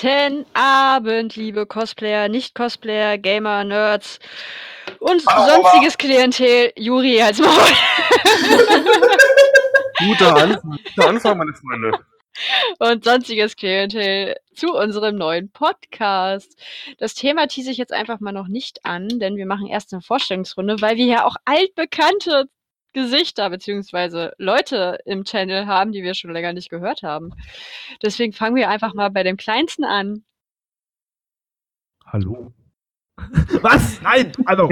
[0.00, 4.18] Guten Abend, liebe Cosplayer, Nicht-Cosplayer, Gamer, Nerds
[4.98, 6.72] und sonstiges Klientel.
[6.74, 7.50] Juri als Maul.
[9.98, 11.98] Guter Anfang, guter Anfang, meine Freunde.
[12.78, 16.58] und sonstiges Klientel zu unserem neuen Podcast.
[16.96, 20.00] Das Thema tease ich jetzt einfach mal noch nicht an, denn wir machen erst eine
[20.00, 22.48] Vorstellungsrunde, weil wir ja auch altbekannte
[22.92, 27.30] Gesichter beziehungsweise Leute im Channel haben, die wir schon länger nicht gehört haben.
[28.02, 30.24] Deswegen fangen wir einfach mal bei dem Kleinsten an.
[32.06, 32.52] Hallo.
[33.62, 34.00] Was?
[34.02, 34.70] Nein, hallo.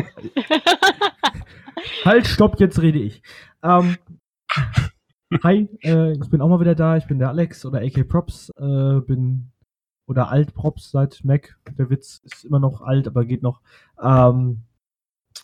[2.04, 3.22] halt, stopp, jetzt rede ich.
[3.62, 3.96] Ähm,
[5.42, 6.96] hi, äh, ich bin auch mal wieder da.
[6.96, 8.50] Ich bin der Alex oder AK Props.
[8.58, 9.52] Äh, bin
[10.08, 11.58] oder Alt Props seit Mac.
[11.78, 13.60] Der Witz ist immer noch alt, aber geht noch.
[14.02, 14.64] Ähm,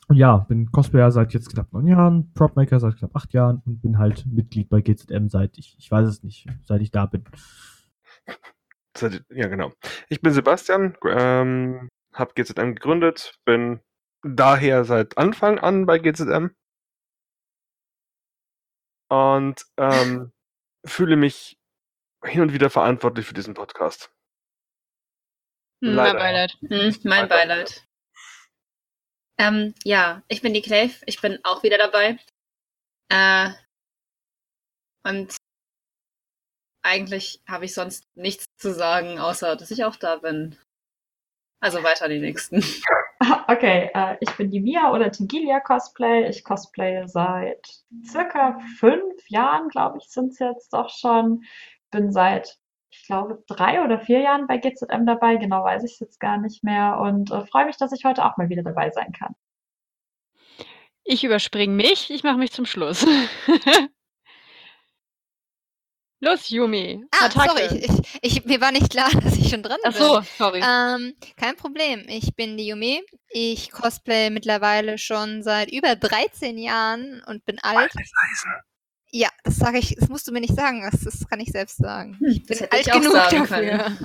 [0.09, 3.81] und ja, bin Cosplayer seit jetzt knapp neun Jahren, Propmaker seit knapp acht Jahren und
[3.81, 7.25] bin halt Mitglied bei GZM seit ich, ich weiß es nicht, seit ich da bin.
[9.31, 9.73] Ja, genau.
[10.09, 13.81] Ich bin Sebastian, ähm, habe GZM gegründet, bin
[14.23, 16.51] daher seit Anfang an bei GZM
[19.09, 20.33] und ähm,
[20.87, 21.59] fühle mich
[22.25, 24.13] hin und wieder verantwortlich für diesen Podcast.
[25.83, 26.57] Hm, mein Beileid.
[26.69, 27.87] Hm, mein Beileid.
[29.39, 32.19] Ähm, ja, ich bin die Clave, ich bin auch wieder dabei.
[33.11, 33.51] Äh,
[35.05, 35.37] und
[36.83, 40.57] eigentlich habe ich sonst nichts zu sagen, außer dass ich auch da bin.
[41.61, 42.63] Also weiter die nächsten.
[43.49, 46.29] Okay, äh, ich bin die Mia oder Tingilia Cosplay.
[46.29, 47.67] Ich cosplaye seit
[48.05, 51.45] circa fünf Jahren, glaube ich, sind es jetzt doch schon.
[51.91, 52.59] Bin seit
[52.97, 55.37] ich glaube, drei oder vier Jahren bei GZM dabei.
[55.37, 56.99] Genau weiß ich es jetzt gar nicht mehr.
[57.01, 59.35] Und äh, freue mich, dass ich heute auch mal wieder dabei sein kann.
[61.03, 62.11] Ich überspringe mich.
[62.11, 63.05] Ich mache mich zum Schluss.
[66.21, 67.05] Los, Yumi.
[67.11, 67.91] Ah, sorry, ich,
[68.23, 69.93] ich, mir war nicht klar, dass ich schon dran bin.
[69.93, 70.63] Ach so, sorry.
[70.67, 72.07] Ähm, kein Problem.
[72.09, 73.03] Ich bin die Yumi.
[73.29, 77.93] Ich cosplay mittlerweile schon seit über 13 Jahren und bin alt.
[79.17, 81.77] Ja, das sage ich, das musst du mir nicht sagen, das, das kann ich selbst
[81.77, 82.19] sagen.
[82.19, 83.97] Hm, ich bin alt genug dafür.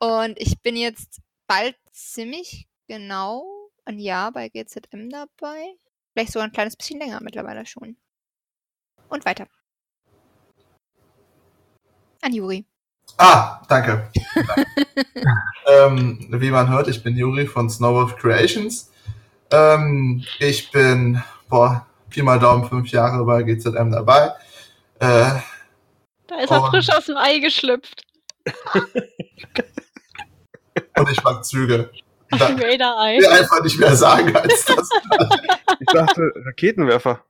[0.00, 3.44] Und ich bin jetzt bald ziemlich genau
[3.84, 5.76] ein Jahr bei GZM dabei.
[6.12, 7.96] Vielleicht sogar ein kleines bisschen länger mittlerweile schon.
[9.08, 9.46] Und weiter.
[12.22, 12.66] An Juri.
[13.18, 14.10] Ah, danke.
[15.68, 18.90] ähm, wie man hört, ich bin Juri von Snowwolf Creations.
[19.52, 24.30] Ähm, ich bin, boah, Pi mal Daumen fünf Jahre bei GZM dabei.
[25.00, 25.40] Äh,
[26.28, 28.04] da ist er frisch aus dem Ei geschlüpft.
[30.96, 31.90] und ich mag Züge.
[32.30, 33.18] Da, Raider-Ei.
[33.18, 34.88] Ich einfach nicht mehr sagen als das.
[35.80, 37.20] ich dachte Raketenwerfer.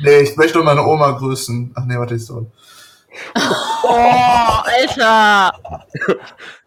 [0.00, 1.72] Nee, ich möchte nur meine Oma grüßen.
[1.74, 2.46] Ach nee, warte, ich so.
[3.82, 5.58] Oh, Alter!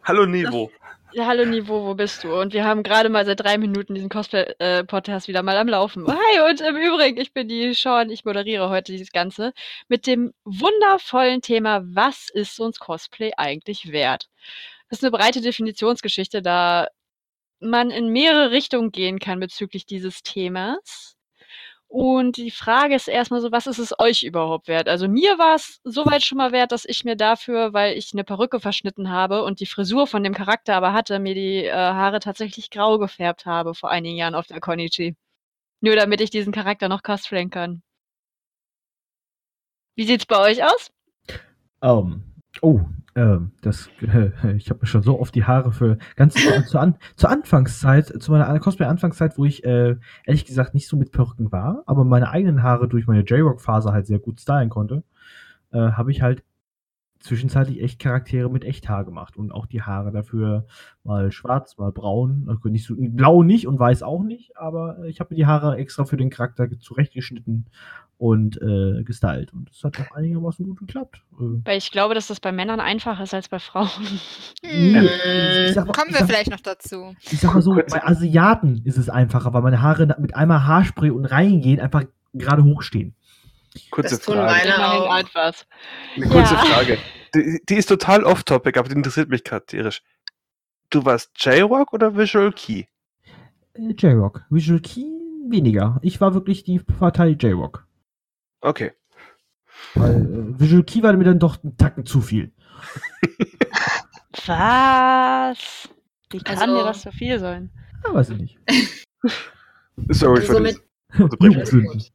[0.04, 0.72] Hallo Nivo.
[1.20, 2.40] Hallo Niveau, wo bist du?
[2.40, 6.06] Und wir haben gerade mal seit drei Minuten diesen Cosplay-Podcast wieder mal am Laufen.
[6.08, 9.54] Hi, und im Übrigen, ich bin die Sean, ich moderiere heute dieses Ganze
[9.88, 14.30] mit dem wundervollen Thema, was ist uns Cosplay eigentlich wert?
[14.90, 16.88] Das ist eine breite Definitionsgeschichte, da
[17.60, 21.17] man in mehrere Richtungen gehen kann bezüglich dieses Themas.
[21.90, 24.90] Und die Frage ist erstmal so, was ist es euch überhaupt wert?
[24.90, 28.26] Also mir war es soweit schon mal wert, dass ich mir dafür, weil ich eine
[28.26, 32.20] Perücke verschnitten habe und die Frisur von dem Charakter aber hatte, mir die äh, Haare
[32.20, 35.16] tatsächlich grau gefärbt habe vor einigen Jahren auf der Konichi.
[35.80, 37.84] Nur damit ich diesen Charakter noch cosplayen kann.
[39.96, 40.92] Wie sieht's bei euch aus?
[41.82, 42.24] Um,
[42.62, 42.82] oh,
[43.18, 46.36] äh, das, äh, ich habe mir schon so oft die Haare für ganz
[46.68, 49.96] zu an, zur Anfangszeit, zu meiner Cosplay-Anfangszeit, wo ich äh,
[50.26, 54.06] ehrlich gesagt nicht so mit Perücken war, aber meine eigenen Haare durch meine J-Rock-Phase halt
[54.06, 55.04] sehr gut stylen konnte,
[55.72, 56.44] äh, habe ich halt
[57.28, 60.66] zwischenzeitlich echt Charaktere mit Echthaar gemacht und auch die Haare dafür
[61.04, 65.20] mal schwarz, mal braun, also nicht so, blau nicht und weiß auch nicht, aber ich
[65.20, 67.66] habe mir die Haare extra für den Charakter zurechtgeschnitten
[68.18, 69.54] und äh, gestylt.
[69.54, 71.22] Und das hat auch einigermaßen gut geklappt.
[71.40, 71.66] Äh.
[71.66, 73.90] Weil ich glaube, dass das bei Männern einfacher ist als bei Frauen.
[74.64, 74.94] Hm.
[74.94, 75.06] Mal,
[75.94, 77.16] Kommen wir sag, vielleicht noch dazu.
[77.22, 81.12] Ich sag mal so, bei Asiaten ist es einfacher, weil meine Haare mit einmal Haarspray
[81.12, 82.04] und reingehen einfach
[82.34, 83.16] gerade hochstehen.
[83.92, 84.68] Kurze das tun Frage.
[84.68, 85.10] meine auch.
[85.10, 86.60] Eine kurze ja.
[86.60, 86.98] Frage.
[87.36, 90.02] Die, die, ist total off-topic, aber die interessiert mich gerade tierisch.
[90.90, 92.86] Du warst J-Rock oder Visual Key?
[93.74, 94.46] Äh, J-Rock.
[94.50, 95.06] Visual Key
[95.50, 96.00] weniger.
[96.02, 97.86] Ich war wirklich die Partei J-Rock.
[98.62, 98.94] Okay.
[99.96, 102.52] Weil äh, Visual Key war mir dann doch einen Tacken zu viel.
[104.46, 105.90] Was?
[106.30, 107.70] Wie kann also, dir das zu viel sein?
[108.04, 108.58] Ja, weiß ich nicht.
[110.10, 110.82] Sorry also für mit,
[111.56, 112.12] das.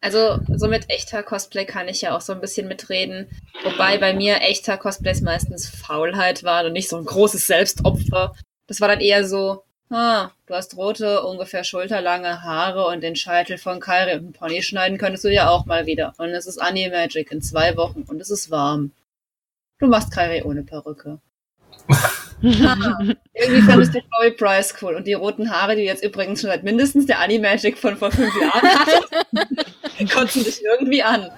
[0.00, 3.28] Also, so mit echter Cosplay kann ich ja auch so ein bisschen mitreden.
[3.64, 8.34] Wobei bei mir echter Cosplays meistens Faulheit waren und nicht so ein großes Selbstopfer.
[8.66, 13.58] Das war dann eher so, ah, du hast rote, ungefähr schulterlange Haare und den Scheitel
[13.58, 16.12] von Kairi und einen Pony schneiden könntest du ja auch mal wieder.
[16.18, 18.92] Und es ist Anime-Magic in zwei Wochen und es ist warm.
[19.78, 21.20] Du machst Kairi ohne Perücke.
[21.88, 22.98] ah,
[23.34, 24.94] irgendwie fandest du Chloe Price cool.
[24.94, 28.34] Und die roten Haare, die jetzt übrigens schon seit mindestens der Animagic von vor fünf
[28.40, 29.66] Jahren hat,
[30.12, 31.30] kotzen dich irgendwie an.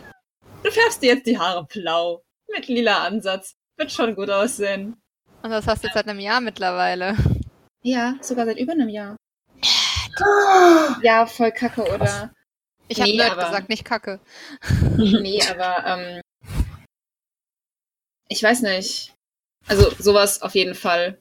[0.62, 2.22] Du färbst dir jetzt die Haare blau.
[2.48, 3.54] Mit lila Ansatz.
[3.76, 4.96] Wird schon gut aussehen.
[5.42, 7.16] Und das hast du jetzt seit einem Jahr mittlerweile.
[7.82, 9.16] Ja, sogar seit über einem Jahr.
[11.02, 12.32] Ja, voll kacke, oder?
[12.88, 14.18] Ich habe nee, gesagt, nicht kacke.
[14.96, 16.20] nee, aber ähm,
[18.28, 19.14] ich weiß nicht.
[19.68, 21.18] Also sowas auf jeden Fall.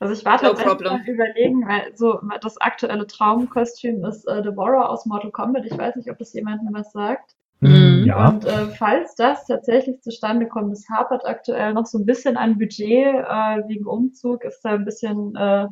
[0.00, 5.06] Also ich war no mal überlegen, weil so das aktuelle Traumkostüm ist äh, Devorah aus
[5.06, 5.64] Mortal Kombat.
[5.66, 7.34] Ich weiß nicht, ob das jemandem was sagt.
[7.60, 8.04] Mhm.
[8.06, 8.28] Ja.
[8.28, 12.58] Und äh, falls das tatsächlich zustande kommt, es hapert aktuell noch so ein bisschen an
[12.58, 15.66] Budget äh, wegen Umzug, ist da ein bisschen, äh,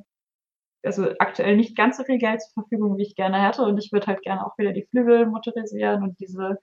[0.83, 3.63] also aktuell nicht ganz so viel Geld zur Verfügung, wie ich gerne hätte.
[3.63, 6.59] Und ich würde halt gerne auch wieder die Flügel motorisieren und diese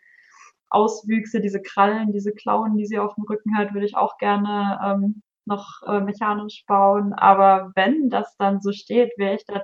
[0.69, 4.80] Auswüchse, diese Krallen, diese Klauen, die sie auf dem Rücken hat, würde ich auch gerne
[4.86, 7.13] ähm, noch äh, mechanisch bauen.
[7.13, 9.63] Aber wenn das dann so steht, wäre ich da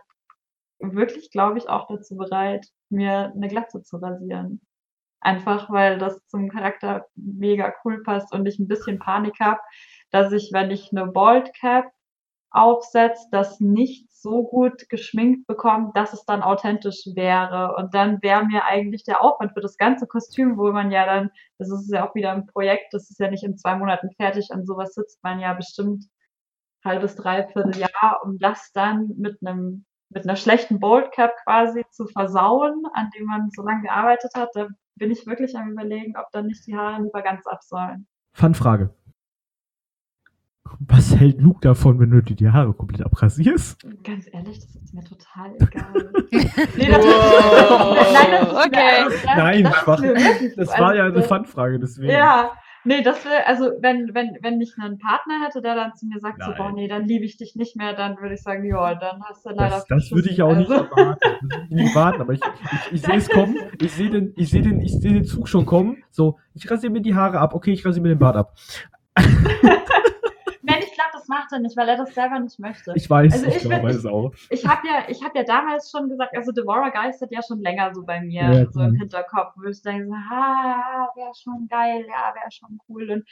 [0.79, 4.61] wirklich, glaube ich, auch dazu bereit, mir eine Glatze zu rasieren.
[5.21, 9.59] Einfach weil das zum Charakter mega cool passt und ich ein bisschen Panik habe,
[10.11, 11.91] dass ich, wenn ich eine Bald Cap
[12.51, 17.75] aufsetze, das nicht so gut geschminkt bekommt, dass es dann authentisch wäre.
[17.77, 21.31] Und dann wäre mir eigentlich der Aufwand für das ganze Kostüm, wo man ja dann,
[21.57, 24.49] das ist ja auch wieder ein Projekt, das ist ja nicht in zwei Monaten fertig,
[24.51, 26.05] an sowas sitzt man ja bestimmt
[26.83, 32.07] halbes, dreiviertel Jahr, um das dann mit einem mit einer schlechten Bold Cap quasi zu
[32.07, 36.25] versauen, an dem man so lange gearbeitet hat, da bin ich wirklich am überlegen, ob
[36.31, 38.07] dann nicht die Haare lieber ganz ab sollen.
[38.33, 38.93] Fanfrage.
[40.79, 43.81] Was hält Luke davon, wenn du dir die Haare komplett abrasierst?
[44.03, 46.11] Ganz ehrlich, das ist mir total egal.
[46.77, 47.97] nee, das wow.
[48.01, 49.09] ist, nein, das ist okay.
[49.09, 49.97] Mir, nein, das, war,
[50.55, 52.11] das war ja eine Fanfrage, deswegen.
[52.11, 52.51] Ja,
[52.83, 56.19] nee, das will, also wenn, wenn, wenn ich einen Partner hätte, der dann zu mir
[56.19, 58.95] sagt, so, boah, nee, dann liebe ich dich nicht mehr, dann würde ich sagen, ja,
[58.95, 59.75] dann hast du leider.
[59.75, 60.61] Das, das würde ich auch also.
[60.61, 61.19] nicht erwarten.
[61.21, 64.33] Das würde ich nicht warten, aber ich, ich, ich sehe es kommen, ich sehe den,
[64.35, 66.03] ich sehe den, ich sehe den Zug schon kommen.
[66.09, 68.55] So, ich rasiere mir die Haare ab, okay, ich rasiere mir den Bart ab.
[70.69, 72.91] Nein, ich glaube, das macht er nicht, weil er das selber nicht möchte.
[72.95, 74.33] Ich weiß, also ich, ich glaube es auch.
[74.49, 77.93] Ich habe ja, ich habe ja damals schon gesagt, also Devora geistert ja schon länger
[77.93, 82.05] so bei mir, ja, so im Hinterkopf, wo ich denke, so, ah, wäre schon geil,
[82.07, 83.09] ja, wäre schon cool.
[83.11, 83.29] Und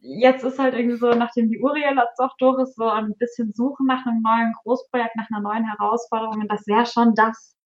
[0.00, 3.52] jetzt ist halt irgendwie so, nachdem die Uriel jetzt auch durch ist, so ein bisschen
[3.52, 6.42] suchen nach einem neuen Großprojekt, nach einer neuen Herausforderung.
[6.42, 7.56] Und das wäre schon das,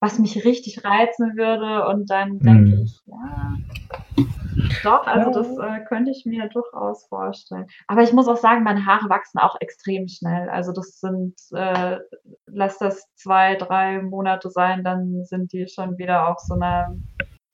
[0.00, 1.86] was mich richtig reizen würde.
[1.88, 2.82] Und dann denke hm.
[2.82, 3.56] ich, ja,
[4.82, 7.66] doch, also das äh, könnte ich mir durchaus vorstellen.
[7.86, 10.48] Aber ich muss auch sagen, meine Haare wachsen auch extrem schnell.
[10.48, 11.98] Also das sind, äh,
[12.46, 16.96] lass das zwei, drei Monate sein, dann sind die schon wieder auf so einer,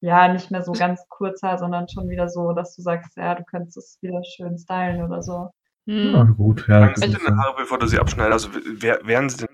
[0.00, 3.45] ja, nicht mehr so ganz kurzer, sondern schon wieder so, dass du sagst, ja, du
[3.45, 5.50] könntest es wieder schön stylen oder so.
[5.87, 6.15] Hm.
[6.15, 6.95] Ja, gut, ja.
[6.97, 8.47] Wie lange deine Haare, bevor du sie abschneidest?
[8.47, 9.51] Also wären sie denn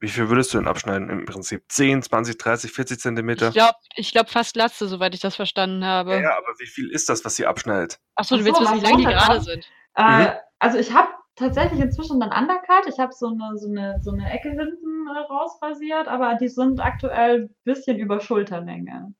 [0.00, 1.64] wie viel würdest du denn abschneiden im Prinzip?
[1.68, 3.48] 10, 20, 30, 40 Zentimeter?
[3.48, 6.12] Ich glaube ich glaub fast Latze, soweit ich das verstanden habe.
[6.12, 7.98] Ja, ja, aber wie viel ist das, was sie abschneidet?
[8.14, 9.66] Achso, du willst wissen, wie lang die gerade sind.
[9.96, 10.30] Äh, mhm.
[10.60, 12.86] Also ich habe tatsächlich inzwischen einen Undercut.
[12.88, 16.80] Ich habe so eine, so, eine, so eine Ecke hinten äh, rausrasiert, aber die sind
[16.80, 19.14] aktuell ein bisschen über Schulterlänge.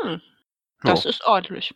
[0.00, 0.20] Hm.
[0.82, 1.08] Das oh.
[1.08, 1.74] ist ordentlich.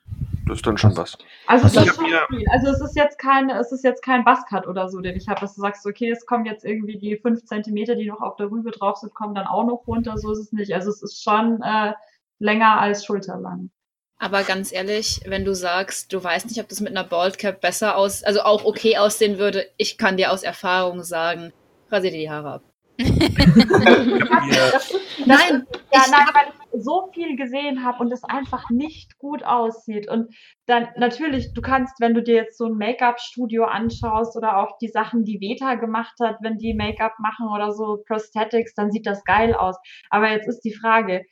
[0.50, 1.16] Das ist dann schon was.
[1.46, 2.44] Also, das ist schon viel.
[2.50, 5.40] also es ist jetzt kein, es ist jetzt kein Buzzcut oder so, den ich habe,
[5.40, 8.50] dass du sagst, okay, es kommen jetzt irgendwie die fünf Zentimeter, die noch auf der
[8.50, 10.18] Rübe drauf sind, kommen dann auch noch runter.
[10.18, 10.74] So ist es nicht.
[10.74, 11.92] Also es ist schon äh,
[12.40, 13.70] länger als schulterlang.
[14.18, 17.96] Aber ganz ehrlich, wenn du sagst, du weißt nicht, ob das mit einer Baldcap besser
[17.96, 21.52] aus, also auch okay aussehen würde, ich kann dir aus Erfahrung sagen,
[21.90, 22.69] rasier dir die Haare ab.
[25.26, 30.08] nein, ja, nein, weil ich so viel gesehen habe und es einfach nicht gut aussieht.
[30.08, 30.34] Und
[30.66, 34.88] dann natürlich, du kannst, wenn du dir jetzt so ein Make-up-Studio anschaust oder auch die
[34.88, 39.24] Sachen, die Veta gemacht hat, wenn die Make-up machen oder so Prosthetics, dann sieht das
[39.24, 39.76] geil aus.
[40.10, 41.24] Aber jetzt ist die Frage,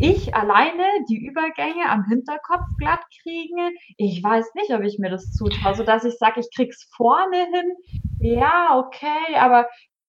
[0.00, 5.32] ich alleine die Übergänge am Hinterkopf glatt kriegen, ich weiß nicht, ob ich mir das
[5.32, 7.72] zutraue, so dass ich sage, ich krieg's vorne hin.
[8.18, 9.68] Ja, okay, aber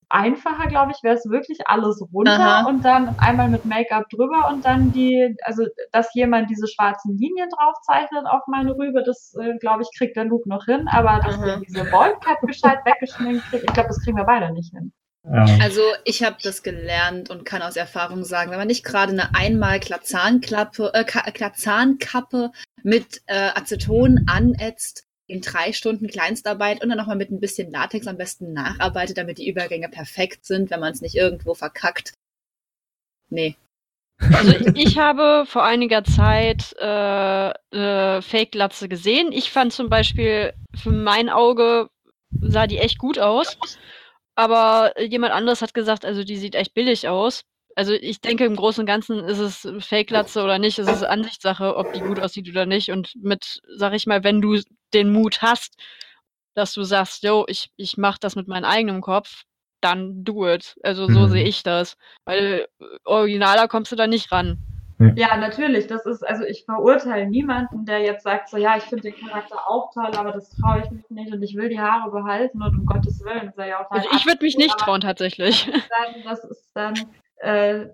[0.09, 2.67] einfacher, glaube ich, wäre es wirklich alles runter Aha.
[2.67, 7.49] und dann einmal mit Make-up drüber und dann die, also dass jemand diese schwarzen Linien
[7.49, 11.19] drauf zeichnet auf meine Rübe, das äh, glaube ich, kriegt der Luke noch hin, aber
[11.23, 14.91] dass wir diese Ballcap gescheit weggeschminkt kriegt, ich glaube, das kriegen wir beide nicht hin.
[15.23, 15.45] Ja.
[15.61, 19.33] Also ich habe das gelernt und kann aus Erfahrung sagen, wenn man nicht gerade eine
[19.33, 22.51] einmal Glazahnklappe, äh, Glazahnkappe
[22.83, 28.07] mit äh, Aceton anätzt, in drei Stunden Kleinstarbeit und dann nochmal mit ein bisschen Latex
[28.07, 32.13] am besten nacharbeitet, damit die Übergänge perfekt sind, wenn man es nicht irgendwo verkackt.
[33.29, 33.55] Nee.
[34.33, 39.31] Also ich habe vor einiger Zeit äh, äh, Fake-Glatze gesehen.
[39.31, 41.89] Ich fand zum Beispiel, für mein Auge
[42.41, 43.57] sah die echt gut aus.
[44.35, 47.43] Aber jemand anderes hat gesagt, also die sieht echt billig aus.
[47.75, 51.75] Also ich denke, im Großen und Ganzen ist es Fake-Latze oder nicht, es ist Ansichtssache,
[51.75, 52.89] ob die gut aussieht oder nicht.
[52.89, 54.61] Und mit, sag ich mal, wenn du
[54.95, 55.77] den Mut hast,
[56.55, 59.43] dass du sagst, yo, ich, ich mach das mit meinem eigenen Kopf,
[59.81, 60.75] dann do it.
[60.83, 61.29] Also so mhm.
[61.29, 61.97] sehe ich das.
[62.25, 64.57] Weil äh, originaler kommst du da nicht ran.
[65.15, 65.87] Ja, natürlich.
[65.87, 69.57] Das ist, also ich verurteile niemanden, der jetzt sagt, so ja, ich finde den Charakter
[69.67, 72.79] auch toll, aber das traue ich mich nicht und ich will die Haare behalten und
[72.79, 73.51] um Gottes Willen.
[73.55, 75.65] Das ja auch also ich würde mich nicht trauen, tatsächlich.
[75.71, 76.93] Dann, das ist dann
[77.37, 77.87] äh,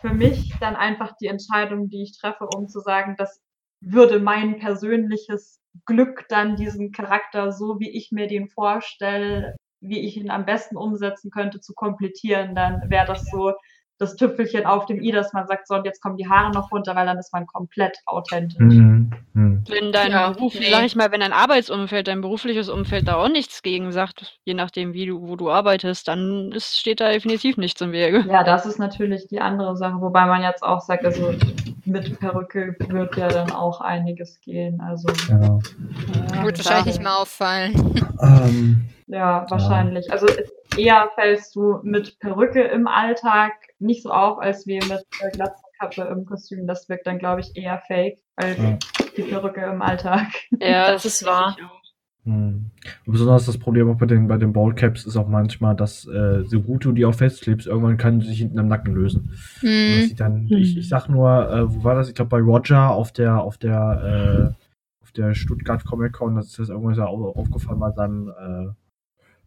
[0.00, 3.40] für mich dann einfach die Entscheidung, die ich treffe, um zu sagen, das
[3.80, 10.16] würde mein persönliches Glück dann diesen Charakter, so wie ich mir den vorstelle, wie ich
[10.16, 13.52] ihn am besten umsetzen könnte, zu komplettieren, dann wäre das so
[13.98, 16.72] das Tüpfelchen auf dem i, dass man sagt, so und jetzt kommen die Haare noch
[16.72, 18.58] runter, weil dann ist man komplett authentisch.
[18.58, 19.12] Mhm.
[19.34, 19.64] Mhm.
[19.68, 20.70] Wenn dein ja, Beruf, nee.
[20.70, 24.54] sag ich mal, wenn dein Arbeitsumfeld, dein berufliches Umfeld da auch nichts gegen sagt, je
[24.54, 28.24] nachdem, wie du, wo du arbeitest, dann ist, steht da definitiv nichts im Wege.
[28.28, 31.32] Ja, das ist natürlich die andere Sache, wobei man jetzt auch sagt, also
[31.84, 34.80] mit Perücke wird ja dann auch einiges gehen.
[34.80, 35.58] Also ja.
[36.34, 38.08] Ja, wird wahrscheinlich nicht mehr auffallen.
[38.22, 40.10] Ähm, ja, wahrscheinlich.
[40.10, 40.26] Also
[40.76, 43.52] eher fällst du mit Perücke im Alltag
[43.84, 46.66] nicht so auf, als wie mit äh, Glatzenkappe im Kostüm.
[46.66, 48.78] Das wirkt dann, glaube ich, eher fake als ja.
[49.16, 50.28] die Perücke im Alltag.
[50.60, 51.56] Ja, das ist wahr.
[52.24, 52.70] Hm.
[53.04, 56.62] Besonders das Problem auch bei den, bei den Ballcaps ist auch manchmal, dass äh, so
[56.62, 59.32] gut du die auch festklebst, irgendwann kann sie sich hinten am Nacken lösen.
[59.60, 60.16] Hm.
[60.16, 60.56] Dann, hm.
[60.56, 62.08] ich, ich sag nur, äh, wo war das?
[62.08, 66.46] Ich glaube bei Roger auf der auf der äh, auf der Stuttgart Comic Con, das
[66.46, 68.72] ist das irgendwann so aufgefallen bei seinem äh,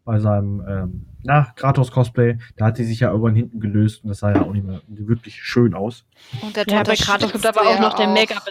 [0.07, 4.19] bei seinem ähm, na, Kratos-Cosplay, da hat sie sich ja irgendwann hinten gelöst und das
[4.19, 6.05] sah ja auch nicht mehr wirklich schön aus.
[6.41, 8.47] Und der ja, bei Kratos kommt aber auch noch der Make-up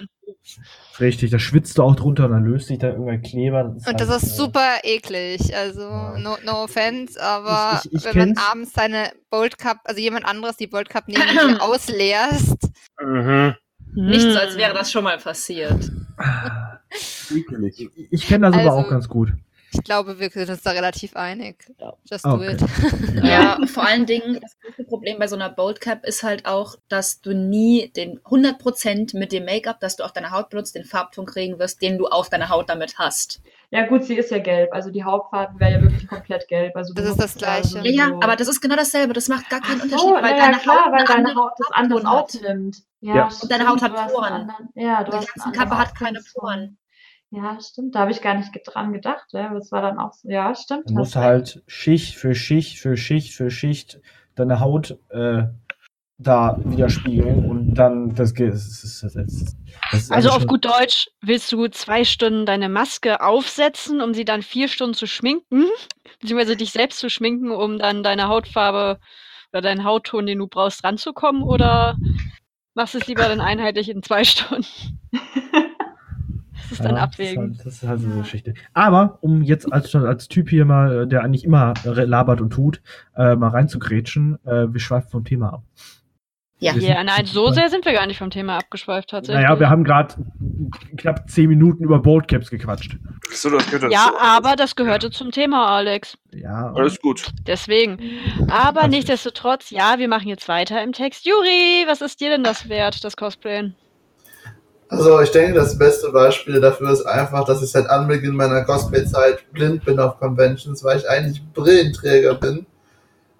[1.00, 3.64] Richtig, da schwitzt du auch drunter und dann löst sich da irgendein Kleber.
[3.64, 5.56] Das und das halt, ist äh, super eklig.
[5.56, 6.18] Also, ja.
[6.18, 10.26] no, no offense, aber ich, ich, ich wenn man abends seine Bolt Cup, also jemand
[10.26, 12.68] anderes die Bolt Cup neben dir ausleerst.
[13.02, 13.54] Mhm.
[13.94, 15.90] Nicht so, als wäre das schon mal passiert.
[17.30, 19.32] ich, ich kenne das also, aber auch ganz gut.
[19.72, 21.72] Ich glaube, wir sind uns da relativ einig.
[22.04, 22.52] Just do okay.
[22.52, 23.24] it.
[23.24, 26.76] Ja, vor allen Dingen, das große Problem bei so einer Bold Cap ist halt auch,
[26.88, 30.84] dass du nie den 100% mit dem Make-up, das du auf deiner Haut benutzt, den
[30.84, 33.40] Farbton kriegen wirst, den du auf deiner Haut damit hast.
[33.70, 34.72] Ja, gut, sie ist ja gelb.
[34.72, 36.76] Also die Hauptfarbe wäre ja wirklich komplett gelb.
[36.76, 37.80] Also das ist das Gleiche.
[37.80, 39.12] Ja, ja, aber das ist genau dasselbe.
[39.12, 42.04] Das macht gar keinen Unterschied, weil ja, deine klar, Haut, weil deine Haut das anders
[42.04, 42.82] aufnimmt.
[43.00, 43.28] Ja, ja.
[43.42, 44.52] Und deine Haut hat Poren.
[44.74, 46.78] Ja, du die ganze Kappe hat keine Poren.
[47.30, 47.94] Ja, stimmt.
[47.94, 49.26] Da habe ich gar nicht dran gedacht.
[49.32, 49.52] Ja.
[49.52, 50.28] Das war dann auch so.
[50.28, 50.88] Ja, stimmt.
[50.88, 54.00] Du musst halt Schicht für Schicht für Schicht für Schicht
[54.36, 55.44] deine Haut äh,
[56.18, 58.54] da widerspiegeln und dann das geht.
[58.54, 64.42] Das also auf gut Deutsch willst du zwei Stunden deine Maske aufsetzen, um sie dann
[64.42, 65.66] vier Stunden zu schminken,
[66.20, 68.98] beziehungsweise dich selbst zu schminken, um dann deine Hautfarbe
[69.52, 71.96] oder deinen Hautton, den du brauchst, ranzukommen, oder
[72.74, 74.66] machst du es lieber dann einheitlich in zwei Stunden?
[76.68, 77.56] Das ist dann ja, abwägen.
[77.56, 78.54] Das ist, halt, das ist halt so eine Geschichte.
[78.74, 82.82] Aber, um jetzt als, als Typ hier mal, der eigentlich immer labert und tut,
[83.16, 85.62] äh, mal reinzugrätschen, äh, wir schweifen vom Thema ab.
[86.58, 89.44] Ja, ja nein, so sehr sind wir gar nicht vom Thema abgeschweift tatsächlich.
[89.44, 90.14] Naja, wir haben gerade
[90.96, 92.96] knapp zehn Minuten über Boldcaps gequatscht.
[93.30, 94.18] So, das gehört ja, dazu.
[94.18, 96.16] aber das gehörte zum Thema, Alex.
[96.32, 96.72] Ja.
[96.72, 97.26] Alles gut.
[97.46, 97.98] Deswegen.
[98.48, 101.26] Aber nichtsdestotrotz, ja, wir machen jetzt weiter im Text.
[101.26, 103.74] Juri, was ist dir denn das wert, das Cosplayen?
[104.88, 109.52] Also ich denke, das beste Beispiel dafür ist einfach, dass ich seit Anbeginn meiner Cosplay-Zeit
[109.52, 112.66] blind bin auf Conventions, weil ich eigentlich Brillenträger bin,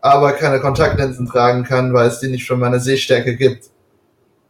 [0.00, 3.70] aber keine Kontaktlinsen tragen kann, weil es die nicht für meine Sehstärke gibt.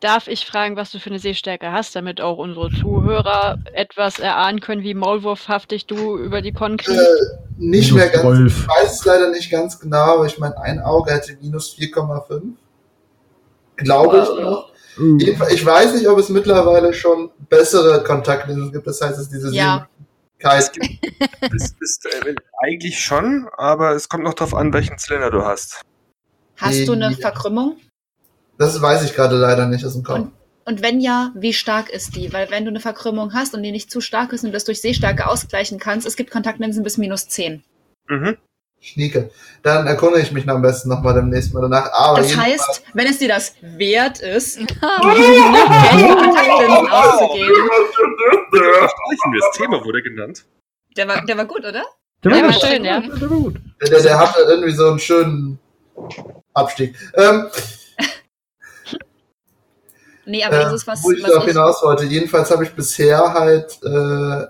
[0.00, 4.60] Darf ich fragen, was du für eine Sehstärke hast, damit auch unsere Zuhörer etwas erahnen
[4.60, 7.00] können, wie maulwurfhaftig du über die Con kriegst?
[7.00, 8.22] Äh, nicht minus mehr ganz.
[8.22, 8.58] 12.
[8.60, 12.42] Ich weiß es leider nicht ganz genau, aber ich meine, ein Auge hätte minus 4,5.
[13.76, 14.70] Glaube ich noch.
[14.96, 15.18] Mhm.
[15.20, 18.86] Ich weiß nicht, ob es mittlerweile schon bessere Kontaktlinsen gibt.
[18.86, 19.88] Das heißt, es diese ja.
[20.38, 21.06] Sinnigkeit gibt.
[21.54, 25.82] Es ist äh, eigentlich schon, aber es kommt noch darauf an, welchen Zylinder du hast.
[26.56, 27.76] Hast du eine Verkrümmung?
[28.58, 30.18] Das weiß ich gerade leider nicht aus dem Kopf.
[30.18, 30.32] Und,
[30.64, 32.32] und, wenn ja, wie stark ist die?
[32.32, 34.64] Weil wenn du eine Verkrümmung hast und die nicht zu stark ist und du das
[34.64, 37.62] durch Sehstärke ausgleichen kannst, es gibt Kontaktlinsen bis minus 10.
[38.08, 38.36] Mhm.
[38.86, 39.30] Schnieke.
[39.62, 41.90] Dann erkunde ich mich am besten nochmal demnächst mal danach.
[41.92, 47.68] Aber Das heißt, wenn es dir das wert ist, Kontaktlinsen auszugeben.
[48.52, 49.40] Streichen wir.
[49.40, 50.44] Das Thema wurde genannt.
[50.96, 51.84] Der war, der war gut, oder?
[52.24, 53.00] Der Ja, war schön, ja.
[53.00, 53.56] Der war gut.
[53.82, 55.58] Der, der, der hatte irgendwie so einen schönen
[56.54, 56.94] Abstieg.
[57.14, 57.46] Ähm,
[60.28, 61.52] Nee, aber das ist was, wo ich was darauf ich.
[61.52, 62.04] hinaus wollte.
[62.04, 64.46] Jedenfalls habe ich bisher halt, äh,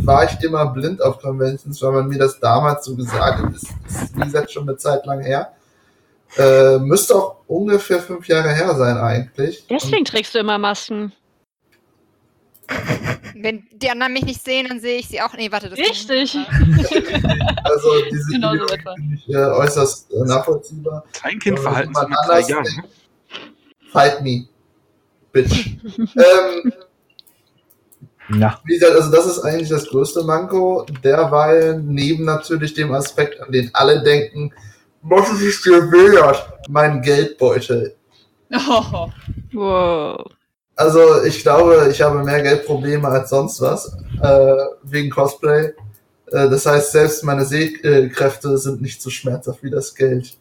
[0.00, 3.54] war ich immer blind auf Conventions, weil man mir das damals so gesagt hat.
[3.54, 5.52] Das ist, wie gesagt, schon eine Zeit lang her.
[6.36, 9.64] Äh, müsste auch ungefähr fünf Jahre her sein eigentlich.
[9.68, 11.12] Deswegen trägst du immer Masken.
[13.34, 15.32] Wenn die anderen mich nicht sehen, dann sehe ich sie auch.
[15.34, 16.36] Nee, warte, das Richtig.
[17.64, 21.04] Also diese Genau so finde ich äh, äußerst äh, nachvollziehbar.
[21.12, 21.94] Kleinkindverhalten
[23.92, 24.48] Fight me.
[25.32, 25.76] Bitch.
[25.98, 26.72] ähm,
[28.30, 28.60] Ja.
[28.64, 33.52] Wie gesagt, also das ist eigentlich das größte Manko, derweil neben natürlich dem Aspekt, an
[33.52, 34.52] den alle denken,
[35.02, 36.46] was ist es dir wert?
[36.68, 37.94] Mein Geldbeutel.
[38.52, 39.08] Oh,
[39.52, 40.24] Wow.
[40.76, 45.72] Also ich glaube, ich habe mehr Geldprobleme als sonst was, äh, wegen Cosplay.
[46.26, 50.36] Äh, das heißt, selbst meine Sehkräfte sind nicht so schmerzhaft wie das Geld,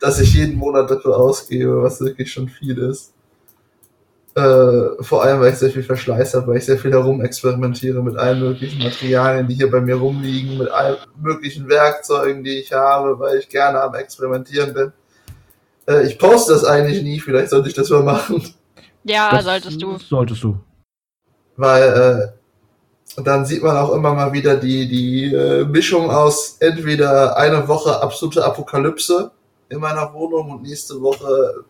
[0.00, 3.12] das ich jeden Monat dafür ausgebe, was wirklich schon viel ist.
[4.34, 8.16] Äh, vor allem, weil ich sehr viel Verschleiß habe, weil ich sehr viel herumexperimentiere mit
[8.16, 13.18] allen möglichen Materialien, die hier bei mir rumliegen, mit allen möglichen Werkzeugen, die ich habe,
[13.18, 14.92] weil ich gerne am Experimentieren bin.
[15.86, 18.42] Äh, ich poste das eigentlich nie, vielleicht sollte ich das mal machen.
[19.04, 19.98] Ja, Das solltest du.
[19.98, 20.58] Solltest du.
[21.56, 27.36] Weil äh, dann sieht man auch immer mal wieder die, die äh, Mischung aus entweder
[27.36, 29.30] eine Woche absolute Apokalypse
[29.68, 31.64] in meiner Wohnung und nächste Woche,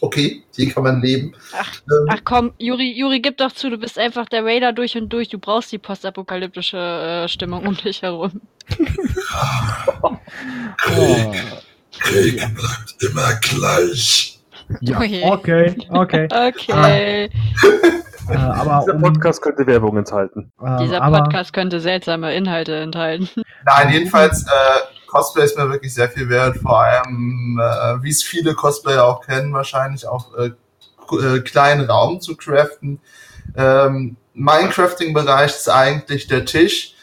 [0.00, 1.32] okay, hier kann man leben.
[1.52, 4.96] Ach, Ähm, Ach komm, Juri, Juri, gib doch zu, du bist einfach der Raider durch
[4.96, 5.28] und durch.
[5.28, 6.76] Du brauchst die postapokalyptische
[7.24, 8.40] äh, Stimmung um dich herum.
[11.98, 14.38] Krieg bleibt immer gleich.
[14.80, 15.02] Ja.
[15.02, 15.24] Je.
[15.24, 16.28] Okay, okay.
[16.48, 17.30] Okay.
[18.30, 20.52] Äh, aber Dieser um, Podcast könnte Werbung enthalten.
[20.64, 23.28] ähm, Dieser aber, Podcast könnte seltsame Inhalte enthalten.
[23.64, 28.22] Nein, jedenfalls, äh, Cosplay ist mir wirklich sehr viel wert, vor allem, äh, wie es
[28.22, 30.50] viele Cosplayer auch kennen, wahrscheinlich auch äh,
[31.16, 33.00] äh, kleinen Raum zu craften.
[33.56, 36.94] Ähm, mein Crafting-Bereich ist eigentlich der Tisch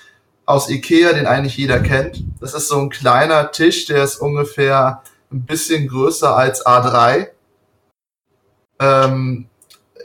[0.46, 2.24] aus Ikea, den eigentlich jeder kennt.
[2.40, 7.28] Das ist so ein kleiner Tisch, der ist ungefähr ein bisschen größer als A3.
[8.80, 9.50] Ähm,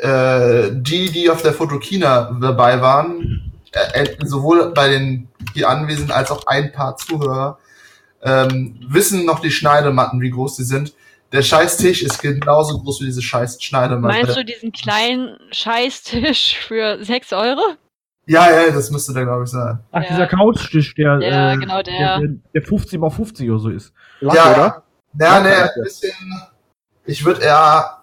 [0.03, 6.11] äh, die, die auf der Fotokina dabei waren, äh, äh, sowohl bei den hier Anwesenden
[6.13, 7.59] als auch ein paar Zuhörer,
[8.23, 10.93] ähm, wissen noch die Schneidematten, wie groß die sind.
[11.33, 14.15] Der Scheißtisch ist genauso groß wie diese scheiß Schneidematte.
[14.23, 17.61] Meinst du diesen kleinen Scheißtisch für 6 Euro?
[18.27, 19.79] Ja, ja, das müsste der, glaube ich, sein.
[19.91, 20.09] ach, Ja.
[20.11, 22.19] dieser Couchtisch, der, Ja, äh, genau, der.
[22.21, 23.93] der, der 50 mal 50 oder so ist.
[24.21, 24.83] Lack, ja, oder?
[25.19, 26.13] Ja, ne, ein bisschen.
[27.05, 28.02] Ich würde eher.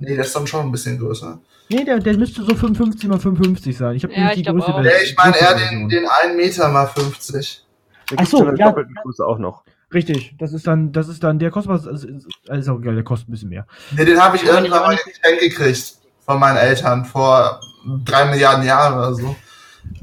[0.00, 1.38] Nee, der ist dann schon ein bisschen größer.
[1.68, 3.96] Nee, der, der müsste so 55 mal 55 sein.
[3.96, 6.86] Ich habe Ja, ich die Größe Ja, ich meine eher den, den 1 Meter mal
[6.86, 7.64] 50.
[8.10, 8.66] Der Ach gibt so, ja eine ja.
[8.68, 9.64] doppelten Größe auch noch.
[9.92, 12.08] Richtig, das ist dann, das ist dann, der kostet was, also,
[12.48, 13.66] also auch geil, der kostet ein bisschen mehr.
[13.92, 17.60] Ne, den habe ich Aber irgendwann nicht- mal geschenkt gekriegt von meinen Eltern vor
[18.04, 19.36] drei Milliarden Jahren oder so.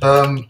[0.01, 0.47] Ähm,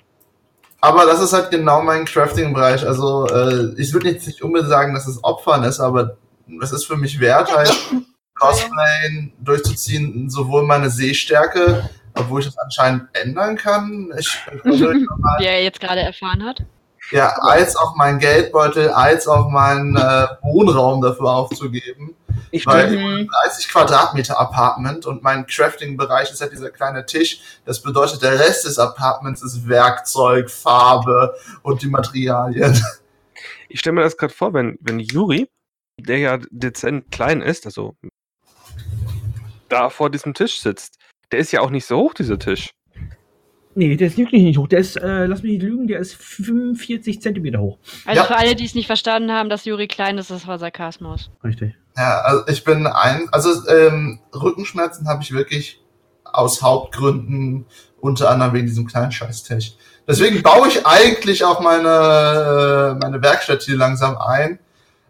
[0.81, 2.85] aber das ist halt genau mein Crafting-Bereich.
[2.85, 6.17] Also äh, ich würde jetzt nicht unbedingt sagen, dass es Opfern ist, aber
[6.61, 7.71] es ist für mich wert, halt
[8.35, 14.11] Cosplayen durchzuziehen, sowohl meine Sehstärke, obwohl ich das anscheinend ändern kann.
[14.17, 14.27] Ich,
[14.63, 16.63] Wie er jetzt gerade erfahren hat.
[17.11, 22.15] ja, als auch mein Geldbeutel, als auch meinen äh, Wohnraum dafür aufzugeben.
[22.51, 26.69] Ich Weil bin, ich habe ein 30 Quadratmeter Apartment und mein Crafting-Bereich ist halt dieser
[26.69, 27.59] kleine Tisch.
[27.65, 32.79] Das bedeutet, der Rest des Apartments ist Werkzeug, Farbe und die Materialien.
[33.69, 35.49] ich stelle mir das gerade vor, wenn, wenn Juri,
[35.99, 37.95] der ja dezent klein ist, also
[39.73, 40.97] da vor diesem Tisch sitzt,
[41.31, 42.73] der ist ja auch nicht so hoch, dieser Tisch.
[43.75, 44.67] Nee, der ist wirklich nicht hoch.
[44.67, 47.79] Der ist, äh, lass mich nicht lügen, der ist 45 Zentimeter hoch.
[48.05, 48.27] Also Ja.
[48.27, 51.31] für alle, die es nicht verstanden haben, dass Juri klein ist, das war Sarkasmus.
[51.43, 51.73] Richtig.
[51.97, 55.81] Ja, also ich bin ein, also ähm, Rückenschmerzen habe ich wirklich
[56.23, 57.65] aus Hauptgründen,
[57.99, 59.73] unter anderem wegen diesem kleinen Scheißtisch.
[60.07, 64.59] Deswegen baue ich eigentlich auch meine, äh, meine Werkstatt hier langsam ein.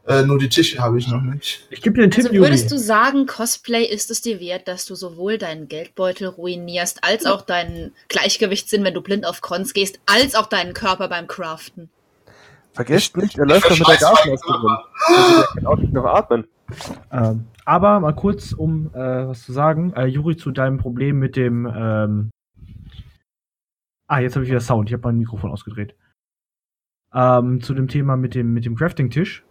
[0.05, 1.65] Äh, nur die Tische habe ich noch nicht.
[1.69, 2.47] Ich gebe dir einen Also Tipp, Juri.
[2.49, 7.25] würdest du sagen, Cosplay ist es dir wert, dass du sowohl deinen Geldbeutel ruinierst, als
[7.25, 11.89] auch deinen Gleichgewichtssinn, wenn du blind auf Cons gehst, als auch deinen Körper beim Craften?
[12.73, 14.77] Vergesst nicht, er läuft doch mit der Gasmaske rum.
[15.07, 16.47] Also der kann auch nicht noch atmen.
[17.11, 21.35] Ähm, aber mal kurz, um äh, was zu sagen, äh, Juri, zu deinem Problem mit
[21.35, 22.29] dem, ähm,
[24.07, 24.89] Ah, jetzt habe ich wieder Sound.
[24.89, 25.95] Ich habe mein Mikrofon ausgedreht.
[27.13, 29.43] Ähm, zu dem Thema mit dem, mit dem Crafting-Tisch.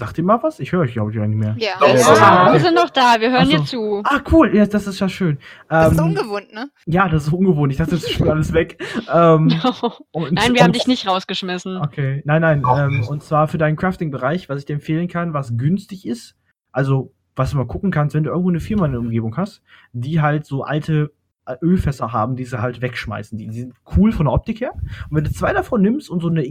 [0.00, 0.58] Sagt ihr mal was?
[0.60, 1.54] Ich höre euch, glaube ich, gar nicht mehr.
[1.58, 1.72] Ja.
[1.78, 3.50] Doch, Ja, wir sind noch da, wir hören so.
[3.58, 4.00] dir zu.
[4.04, 4.56] Ah, cool.
[4.56, 5.38] Ja, das ist ja schön.
[5.68, 6.70] Das ist Ähm, ungewohnt, ne?
[6.86, 7.70] ja, das ist ungewohnt.
[7.70, 8.82] Ich dachte, das ist schon alles weg.
[9.12, 9.52] Ähm,
[10.12, 11.76] und- Nein, wir haben und- dich nicht rausgeschmissen.
[11.76, 12.64] Okay, nein, nein.
[12.64, 16.34] Auch Ähm, und zwar für deinen Crafting-Bereich, was ich dir empfehlen kann, was günstig ist.
[16.72, 19.62] Also, was du mal gucken kannst, wenn du irgendwo eine Firma in der Umgebung hast,
[19.92, 21.12] die halt so alte
[21.46, 23.36] äh, Ölfässer haben, die sie halt wegschmeißen.
[23.36, 24.72] Die, die sind cool von der Optik her.
[25.10, 26.44] Und wenn du zwei davon nimmst und so eine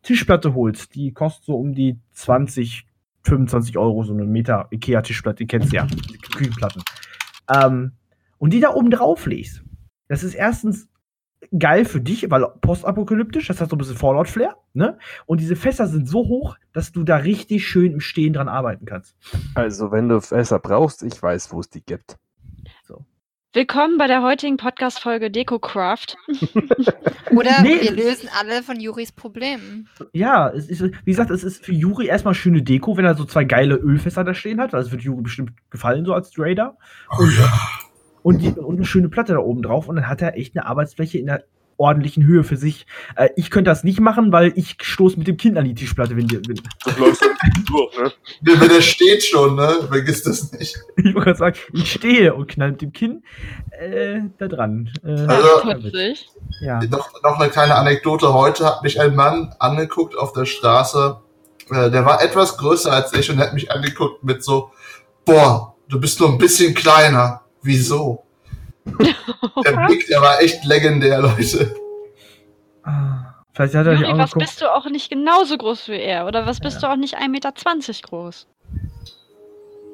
[0.00, 2.86] Ikea-Tischplatte holst, die kostet so um die 20,
[3.22, 5.86] 25 Euro, so eine Meter Ikea-Tischplatte, kennst du ja,
[6.34, 6.82] Küchenplatten.
[7.54, 7.92] Ähm,
[8.38, 9.62] und die da oben drauf legst.
[10.08, 10.88] Das ist erstens
[11.56, 14.98] geil für dich, weil postapokalyptisch, das hat so ein bisschen Fallout-Flair, ne?
[15.26, 18.86] Und diese Fässer sind so hoch, dass du da richtig schön im Stehen dran arbeiten
[18.86, 19.16] kannst.
[19.54, 22.16] Also, wenn du Fässer brauchst, ich weiß, wo es die gibt.
[23.52, 26.16] Willkommen bei der heutigen Podcast-Folge DecoCraft.
[27.32, 27.80] Oder Nee.
[27.82, 29.88] wir lösen alle von Juris Problemen.
[30.12, 33.24] Ja, es ist, wie gesagt, es ist für Juri erstmal schöne Deko, wenn er so
[33.24, 34.72] zwei geile Ölfässer da stehen hat.
[34.72, 36.76] Das wird Juri bestimmt gefallen, so als Trader.
[37.18, 37.32] Und,
[38.22, 39.88] und, die, und eine schöne Platte da oben drauf.
[39.88, 41.42] Und dann hat er echt eine Arbeitsfläche in der
[41.80, 42.86] ordentlichen Höhe für sich.
[43.16, 46.16] Äh, ich könnte das nicht machen, weil ich stoße mit dem Kind an die Tischplatte,
[46.16, 46.54] wenn, die, wenn
[46.94, 47.24] Du läufst
[47.66, 48.12] durch, ne?
[48.42, 49.68] Der, der steht schon, ne?
[49.88, 50.76] Vergiss das nicht.
[50.96, 53.22] ich wollte gerade sagen, ich stehe und knall mit dem Kinn
[53.70, 54.90] äh, da dran.
[55.04, 55.92] Äh, Also-
[56.60, 56.80] ja.
[56.84, 58.32] Noch, noch eine kleine Anekdote.
[58.32, 61.20] Heute hat mich ein Mann angeguckt auf der Straße.
[61.70, 64.70] Äh, der war etwas größer als ich und hat mich angeguckt mit so,
[65.24, 67.42] boah, du bist nur ein bisschen kleiner.
[67.62, 68.24] Wieso?
[69.64, 71.74] Der Blick, der war echt legendär, Leute.
[72.82, 76.26] Ah, Vielleicht hat er Juri, was bist du auch nicht genauso groß wie er?
[76.26, 77.52] Oder was bist du auch nicht 1,20 Meter
[78.02, 78.46] groß?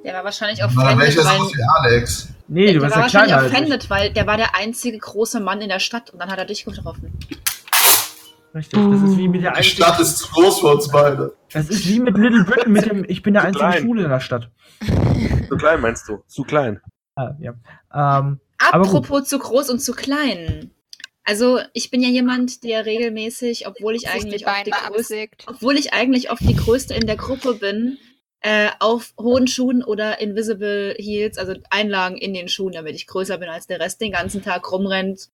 [0.05, 2.29] Der war wahrscheinlich ja so weil, groß wie Alex.
[2.49, 5.41] Nee, der du war warst ja wahrscheinlich kleiner offended, weil der war der einzige große
[5.41, 7.13] Mann in der Stadt und dann hat er dich getroffen.
[8.55, 11.35] Richtig, das ist wie mit der Die einzigen, Stadt ist zu groß für uns beide.
[11.53, 13.83] Das ist wie mit Little Britain mit dem Ich bin der Zu einzige klein.
[13.83, 14.51] Schwule in der Stadt.
[15.49, 16.23] Zu klein meinst du?
[16.27, 16.81] Zu klein.
[17.17, 17.55] Ah, ja.
[17.93, 18.41] Ähm.
[18.59, 20.71] Apropos zu groß und zu klein.
[21.25, 25.29] Also ich bin ja jemand, der regelmäßig, obwohl ich Sich die eigentlich oft die größte,
[25.47, 27.99] obwohl ich eigentlich oft die größte in der Gruppe bin,
[28.41, 33.39] äh, auf hohen Schuhen oder Invisible Heels, also Einlagen in den Schuhen, damit ich größer
[33.39, 35.31] bin als der Rest, den ganzen Tag rumrennt,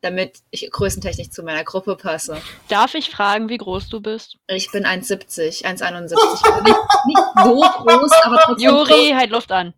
[0.00, 2.42] damit ich größentechnisch zu meiner Gruppe passe.
[2.68, 4.36] Darf ich fragen, wie groß du bist?
[4.48, 6.16] Ich bin 1,70, 1,71.
[6.42, 9.74] Also nicht, nicht so groß, aber trotzdem, Juri, halt Luft an.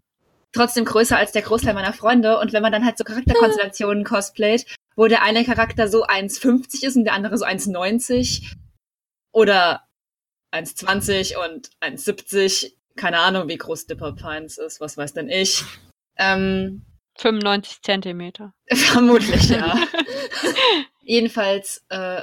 [0.52, 2.38] Trotzdem größer als der Großteil meiner Freunde.
[2.38, 6.96] Und wenn man dann halt so Charakterkonstellationen cosplayt, wo der eine Charakter so 1,50 ist
[6.96, 8.54] und der andere so 1,90
[9.32, 9.82] oder
[10.52, 15.64] 1,20 und 1,70, keine Ahnung, wie groß Dipper Pines ist, was weiß denn ich.
[16.18, 16.84] Ähm,
[17.18, 18.52] 95 Zentimeter.
[18.70, 19.78] vermutlich, ja.
[21.02, 22.22] Jedenfalls, äh,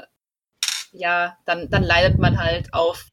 [0.92, 3.08] ja, dann, dann leidet man halt auf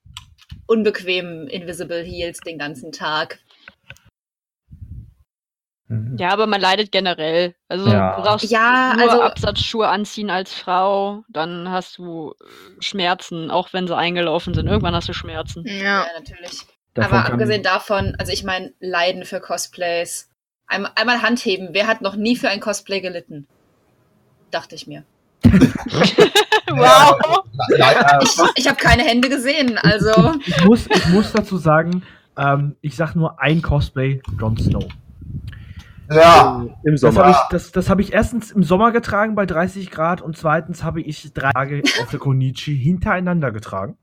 [0.67, 3.41] unbequemen Invisible Heels den ganzen Tag.
[5.89, 6.17] Mhm.
[6.19, 7.55] Ja, aber man leidet generell.
[7.69, 8.17] Also Ja.
[8.17, 13.73] du brauchst Ja, nur also- Absatzschuhe anziehen als Frau, dann hast du äh, Schmerzen, auch
[13.73, 14.67] wenn sie eingelaufen sind.
[14.67, 15.65] Irgendwann hast du Schmerzen.
[15.67, 15.75] Ja.
[15.75, 16.61] Ja, natürlich.
[16.95, 20.31] Davon Aber abgesehen davon, also ich meine, Leiden für Cosplays.
[20.67, 21.69] Einmal, einmal Hand heben.
[21.73, 23.47] Wer hat noch nie für ein Cosplay gelitten?
[24.51, 25.05] Dachte ich mir.
[26.71, 27.45] wow!
[28.23, 30.35] Ich, ich habe keine Hände gesehen, also.
[30.45, 32.03] ich, muss, ich muss dazu sagen,
[32.37, 34.85] ähm, ich sag nur ein Cosplay, Jon Snow.
[36.11, 37.21] Ja, Im Das Sommer.
[37.25, 40.85] habe ich, das, das hab ich erstens im Sommer getragen bei 30 Grad und zweitens
[40.85, 43.97] habe ich drei Tage auf der Konichi hintereinander getragen.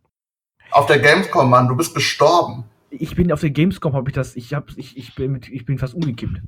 [0.71, 2.65] auf der Gamescom, Mann, du bist gestorben.
[2.89, 5.65] Ich bin auf der Gamescom, habe ich das, ich hab, ich, ich bin mit, ich
[5.65, 6.39] bin fast umgekippt.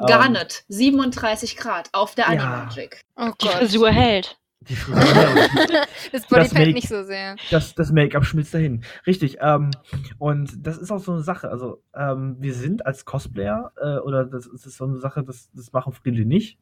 [0.00, 2.40] Ähm, Garnet, 37 Grad auf der Ja.
[2.40, 3.00] Animagic.
[3.16, 3.56] Oh Die Gott.
[3.56, 4.39] Frisur hält.
[4.68, 5.02] Die Frisur,
[6.12, 7.36] Das Bodypaint nicht so sehr.
[7.50, 8.84] das, das Make-up schmilzt dahin.
[9.06, 9.38] Richtig.
[9.40, 9.70] Ähm,
[10.18, 11.48] und das ist auch so eine Sache.
[11.50, 15.50] Also, ähm, wir sind als Cosplayer, äh, oder das, das ist so eine Sache, das,
[15.54, 16.58] das machen viele nicht.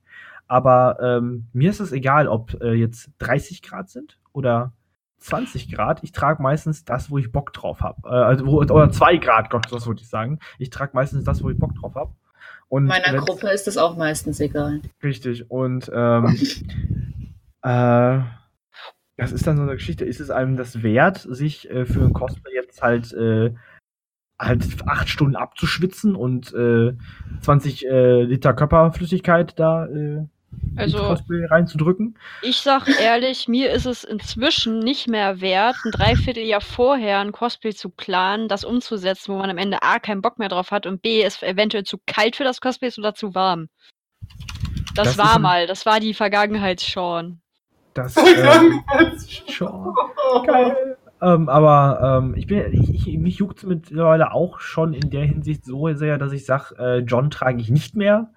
[0.46, 4.72] Aber ähm, mir ist es egal, ob äh, jetzt 30 Grad sind oder
[5.18, 6.04] 20 Grad.
[6.04, 8.08] Ich trage meistens das, wo ich Bock drauf habe.
[8.08, 10.38] Äh, also, wo, oder 2 Grad, Gott, das wollte ich sagen.
[10.58, 12.12] Ich trage meistens das, wo ich Bock drauf habe.
[12.68, 14.82] Und Meiner Gruppe ist das auch meistens egal.
[15.02, 15.50] Richtig.
[15.50, 16.36] Und ähm,
[17.62, 18.20] äh,
[19.16, 20.04] das ist dann so eine Geschichte.
[20.04, 23.52] Ist es einem das wert, sich äh, für ein Cosplay jetzt halt äh,
[24.40, 26.92] halt acht Stunden abzuschwitzen und äh,
[27.40, 30.24] 20 äh, Liter Körperflüssigkeit da äh,
[30.76, 32.16] Also- Cosplay reinzudrücken.
[32.42, 37.74] Ich sag ehrlich, mir ist es inzwischen nicht mehr wert, ein Dreivierteljahr vorher ein Cosplay
[37.74, 41.02] zu planen, das umzusetzen, wo man am Ende A keinen Bock mehr drauf hat und
[41.02, 43.68] B ist eventuell zu kalt für das Cosplay ist oder zu warm.
[44.94, 47.40] Das, Das war mal, das war die Vergangenheit schon.
[47.98, 48.84] Das, ähm,
[49.48, 49.92] schon.
[50.46, 50.96] Geil.
[51.20, 55.64] Ähm, aber ähm, ich bin, ich, ich, mich juckt mittlerweile auch schon in der Hinsicht
[55.64, 58.30] so sehr, dass ich sage, äh, John trage ich nicht mehr.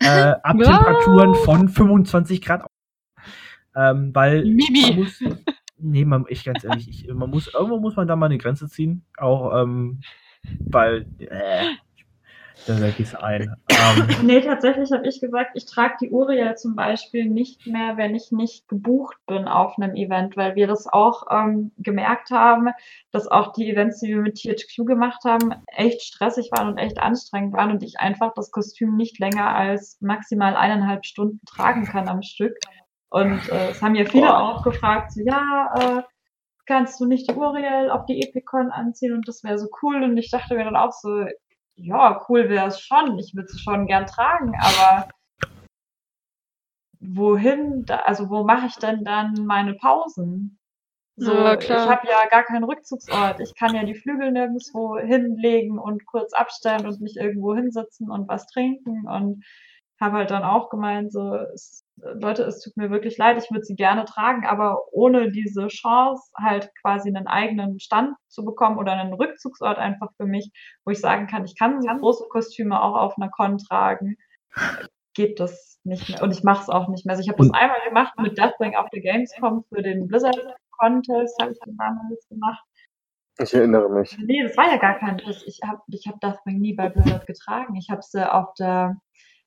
[0.00, 0.58] Äh, ab?
[0.58, 2.66] Temperaturen von 25 Grad.
[3.74, 4.82] Ähm, weil Mimi.
[4.82, 5.24] man muss,
[5.78, 8.68] nee, man, ich ganz ehrlich, ich, man muss, irgendwo muss man da mal eine Grenze
[8.68, 9.06] ziehen.
[9.16, 10.00] Auch, ähm,
[10.60, 11.68] weil, äh,
[12.74, 13.56] sag ich's ein.
[13.68, 18.14] Ähm, Nee, tatsächlich habe ich gesagt, ich trage die Uriel zum Beispiel nicht mehr, wenn
[18.14, 22.70] ich nicht gebucht bin auf einem Event, weil wir das auch ähm, gemerkt haben,
[23.12, 26.98] dass auch die Events, die wir mit THQ gemacht haben, echt stressig waren und echt
[26.98, 32.08] anstrengend waren und ich einfach das Kostüm nicht länger als maximal eineinhalb Stunden tragen kann
[32.08, 32.56] am Stück.
[33.10, 36.02] Und äh, es haben ja viele auch gefragt, so, ja, äh,
[36.66, 40.02] kannst du nicht die Uriel auf die Epicon anziehen und das wäre so cool.
[40.02, 41.24] Und ich dachte mir dann auch so,
[41.76, 43.18] ja, cool wäre es schon.
[43.18, 45.08] Ich würde sie schon gern tragen, aber
[47.00, 50.58] wohin, da, also wo mache ich denn dann meine Pausen?
[51.18, 53.40] So, Ja, ich habe ja gar keinen Rückzugsort.
[53.40, 58.28] Ich kann ja die Flügel nirgendwo hinlegen und kurz abstellen und mich irgendwo hinsetzen und
[58.28, 59.42] was trinken und
[59.98, 63.64] habe halt dann auch gemeint, so, es, Leute, es tut mir wirklich leid, ich würde
[63.64, 68.92] sie gerne tragen, aber ohne diese Chance, halt quasi einen eigenen Stand zu bekommen oder
[68.92, 70.50] einen Rückzugsort einfach für mich,
[70.84, 74.16] wo ich sagen kann, ich kann so große Kostüme auch auf einer Con tragen,
[75.14, 76.22] geht das nicht mehr.
[76.22, 77.14] Und ich mache es auch nicht mehr.
[77.14, 80.38] Also ich habe das einmal gemacht mit Deathwing auf der Gamescom für den Blizzard
[80.72, 82.64] Contest, habe ich dann damals gemacht.
[83.38, 84.16] Ich erinnere mich.
[84.18, 85.44] Nee, das war ja gar kein Test.
[85.46, 87.76] Ich habe ich hab Deathwing nie bei Blizzard getragen.
[87.76, 88.96] Ich habe sie auf der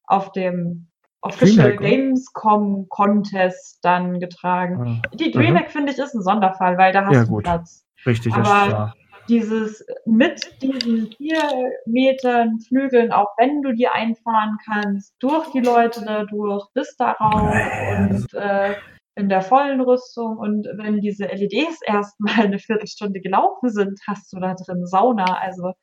[0.05, 0.88] auf dem
[1.21, 1.79] Official Dreamhack?
[1.79, 5.01] Gamescom Contest dann getragen.
[5.05, 7.43] ah, Die Dreamhack finde ich ist ein Sonderfall, weil da hast Ja, du gut.
[7.43, 7.85] Platz.
[8.05, 8.93] richtig, das Aber- ist ja.
[9.27, 11.37] Dieses mit diesen vier
[11.85, 17.53] Metern Flügeln, auch wenn du die einfahren kannst, durch die Leute da durch, bis darauf
[17.99, 18.73] und äh,
[19.13, 24.39] in der vollen Rüstung und wenn diese LEDs erstmal eine Viertelstunde gelaufen sind, hast du
[24.39, 25.25] da drin Sauna.
[25.39, 25.73] Also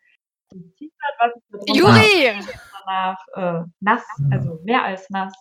[0.52, 2.44] die zieht halt, was ich da drin Juri!
[2.86, 5.34] Danach äh, nass, also mehr als nass.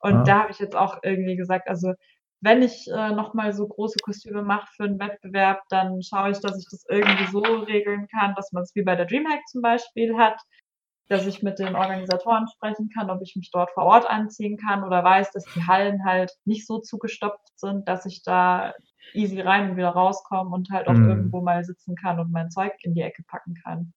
[0.00, 0.22] Und Ja.
[0.24, 1.92] da habe ich jetzt auch irgendwie gesagt, also
[2.40, 6.56] wenn ich äh, nochmal so große Kostüme mache für einen Wettbewerb, dann schaue ich, dass
[6.56, 10.16] ich das irgendwie so regeln kann, dass man es wie bei der Dreamhack zum Beispiel
[10.16, 10.40] hat,
[11.08, 14.84] dass ich mit den Organisatoren sprechen kann, ob ich mich dort vor Ort anziehen kann
[14.84, 18.72] oder weiß, dass die Hallen halt nicht so zugestopft sind, dass ich da
[19.14, 21.08] easy rein und wieder rauskomme und halt auch Mhm.
[21.08, 23.92] irgendwo mal sitzen kann und mein Zeug in die Ecke packen kann.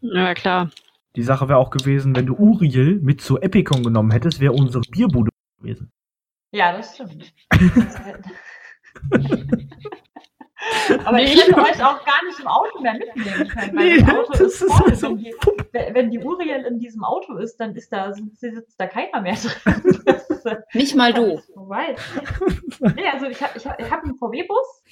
[0.00, 0.70] Ja, klar.
[1.18, 4.82] Die Sache wäre auch gewesen, wenn du Uriel mit zur Epicon genommen hättest, wäre unsere
[4.88, 5.90] Bierbude gewesen.
[6.52, 7.34] Ja, das stimmt.
[11.04, 14.10] Aber ich hätte euch auch gar nicht im Auto mehr mitnehmen können, weil Nee, das
[14.10, 14.94] Auto das ist ist voll.
[14.94, 15.34] so Wenn die,
[15.94, 20.02] wenn die Uriel in diesem Auto ist, dann ist da, sitzt da keiner mehr drin.
[20.04, 21.40] Das ist, Nicht mal du.
[21.54, 21.94] Vorbei.
[22.96, 24.82] Nee, also ich habe ich hab, ich hab einen VW-Bus,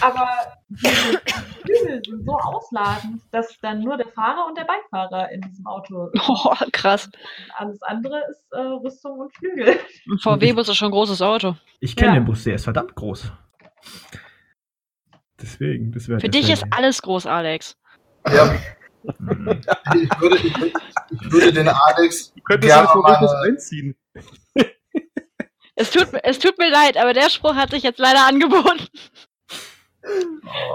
[0.00, 0.28] aber
[0.70, 1.20] diese
[1.62, 6.08] Flügel sind so ausladend, dass dann nur der Fahrer und der Beifahrer in diesem Auto
[6.10, 6.22] sind.
[6.28, 7.08] Oh, krass.
[7.56, 9.78] Alles andere ist äh, Rüstung und Flügel.
[10.10, 11.54] Ein VW-Bus ist schon ein großes Auto.
[11.80, 12.20] Ich kenne Ja.
[12.20, 13.30] den Bus, der ist verdammt groß.
[15.40, 17.76] Deswegen, das wäre Für dich ist alles groß, Alex.
[18.32, 18.54] Ja,
[19.04, 19.20] ich
[20.20, 20.54] würde, ich,
[21.10, 23.94] ich würde den Alex Du könntest gerne ja mal, einziehen.
[25.76, 28.86] Es tut, mir- es tut mir leid, aber der Spruch hat sich jetzt leider angeboten.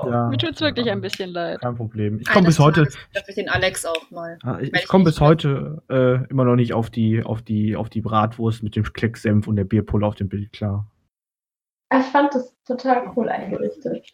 [0.06, 1.62] Ja, Mir tut's wirklich ein bisschen leid.
[1.62, 2.19] Kein Problem.
[2.19, 2.88] Ich komme bis heute,
[3.28, 4.38] ich den Alex auch mal.
[4.43, 7.89] ah, ich, ich komme bis heute äh, immer noch nicht auf die, auf die, auf
[7.89, 10.88] die Bratwurst mit dem Klecksenf und der Bierpulle auf dem Bild klar.
[11.91, 14.06] Ich fand das total cool eingerichtet.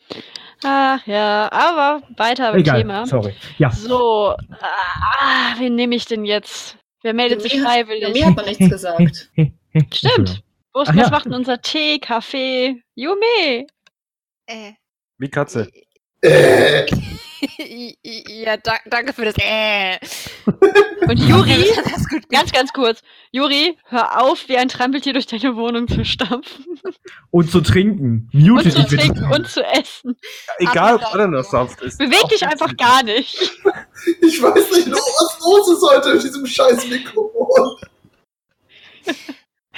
[0.63, 3.05] Ach ja, aber weiter im Egal, Thema.
[3.05, 3.35] sorry.
[3.57, 3.69] Ja.
[3.69, 6.77] So, ah, wen nehme ich denn jetzt?
[7.01, 8.13] Wer meldet sich freiwillig?
[8.13, 9.29] Mir hat man nichts gesagt.
[9.93, 10.41] Stimmt.
[10.73, 11.09] Wo ist, Ach was ja.
[11.09, 12.81] macht denn unser Tee, Kaffee?
[12.95, 13.67] Yume!
[14.47, 14.71] Äh,
[15.17, 15.69] Wie Katze.
[16.21, 16.85] äh,
[18.03, 19.35] ja, da, danke für das.
[19.37, 19.97] Äh.
[21.07, 22.29] Und Juri, das ist gut.
[22.29, 23.01] ganz, ganz kurz.
[23.31, 26.79] Juri, hör auf, wie ein Trampeltier durch deine Wohnung zu stampfen.
[27.31, 28.29] Und zu trinken.
[28.33, 28.97] Und Mute zu dich bitte.
[28.97, 30.15] trinken und zu essen.
[30.57, 31.13] Egal, ob.
[31.13, 31.97] Ananassaft ist.
[31.97, 33.35] Beweg dich einfach gar nicht.
[34.21, 37.77] ich weiß nicht, was los ist heute mit diesem scheiß Mikrofon.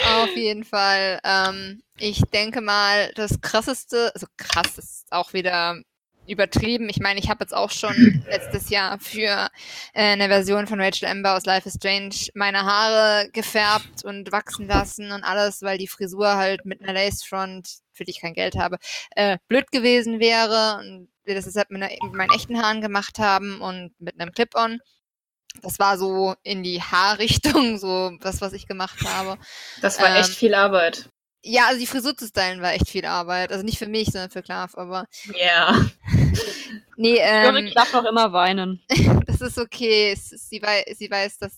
[0.05, 1.19] Auf jeden Fall.
[1.23, 5.81] Ähm, ich denke mal, das krasseste, also krass ist auch wieder
[6.27, 6.89] übertrieben.
[6.89, 9.49] Ich meine, ich habe jetzt auch schon letztes Jahr für
[9.93, 14.67] äh, eine Version von Rachel Amber aus Life is Strange meine Haare gefärbt und wachsen
[14.67, 18.33] lassen und alles, weil die Frisur halt mit einer Lace Front, für die ich kein
[18.33, 18.77] Geld habe,
[19.15, 23.19] äh, blöd gewesen wäre und wir das deshalb mit, einer, mit meinen echten Haaren gemacht
[23.19, 24.79] haben und mit einem Clip-On.
[25.61, 29.37] Das war so in die Haarrichtung, so das, was ich gemacht habe.
[29.81, 31.09] Das war ähm, echt viel Arbeit.
[31.43, 33.51] Ja, also die Frisur zu stylen war echt viel Arbeit.
[33.51, 35.05] Also nicht für mich, sondern für Klav, aber.
[35.33, 35.71] Ja.
[35.71, 35.91] Yeah.
[36.97, 37.67] Nee, ähm.
[37.67, 38.81] Ich darf noch immer weinen.
[39.25, 40.15] das ist okay.
[40.15, 41.53] Sie, wei sie weiß, dass.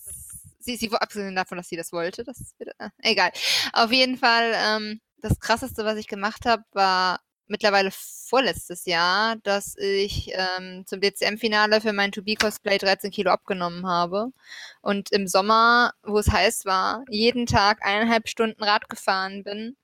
[0.62, 3.32] Sie, sie, abgesehen davon, dass sie das wollte, das ist wieder, äh, egal.
[3.72, 9.76] Auf jeden Fall, ähm, das krasseste, was ich gemacht habe, war mittlerweile vorletztes Jahr, dass
[9.76, 14.32] ich ähm, zum DCM-Finale für mein To-Be-Cosplay 13 Kilo abgenommen habe.
[14.82, 19.76] Und im Sommer, wo es heiß war, jeden Tag eineinhalb Stunden Rad gefahren bin,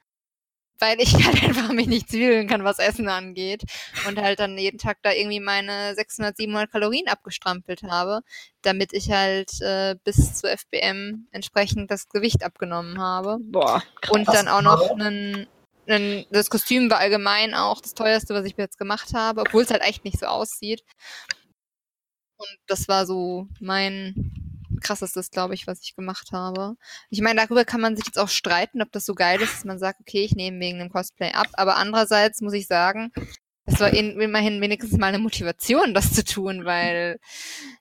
[0.78, 3.62] weil ich halt einfach mich nicht zwiegeln kann, was Essen angeht.
[4.06, 8.20] Und halt dann jeden Tag da irgendwie meine 600, 700 Kalorien abgestrampelt habe,
[8.62, 13.38] damit ich halt äh, bis zu FBM entsprechend das Gewicht abgenommen habe.
[13.40, 13.82] Boah.
[14.00, 14.10] Krass.
[14.10, 15.46] Und dann auch noch einen
[16.30, 19.82] das Kostüm war allgemein auch das teuerste, was ich jetzt gemacht habe, obwohl es halt
[19.82, 20.82] echt nicht so aussieht.
[22.38, 24.35] Und das war so mein
[24.86, 26.76] krassestes, glaube ich, was ich gemacht habe.
[27.10, 29.64] Ich meine, darüber kann man sich jetzt auch streiten, ob das so geil ist, dass
[29.64, 31.48] man sagt, okay, ich nehme wegen dem Cosplay ab.
[31.54, 33.12] Aber andererseits muss ich sagen,
[33.64, 37.18] es war in, immerhin wenigstens mal eine Motivation, das zu tun, weil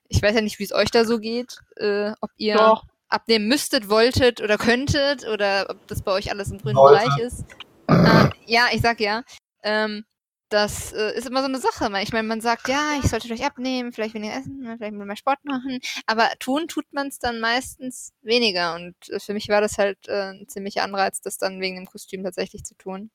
[0.08, 2.84] ich weiß ja nicht, wie es euch da so geht, äh, ob ihr Doch.
[3.08, 7.44] abnehmen müsstet, wolltet oder könntet oder ob das bei euch alles im grünen Bereich ist.
[7.88, 9.22] Äh, ja, ich sag ja.
[9.62, 10.04] Ähm,
[10.48, 11.90] das äh, ist immer so eine Sache.
[12.02, 15.16] Ich meine, man sagt, ja, ich sollte vielleicht abnehmen, vielleicht weniger essen, ne, vielleicht mehr
[15.16, 18.74] Sport machen, aber tun tut man es dann meistens weniger.
[18.74, 21.86] Und äh, für mich war das halt äh, ein ziemlicher Anreiz, das dann wegen dem
[21.86, 23.10] Kostüm tatsächlich zu tun.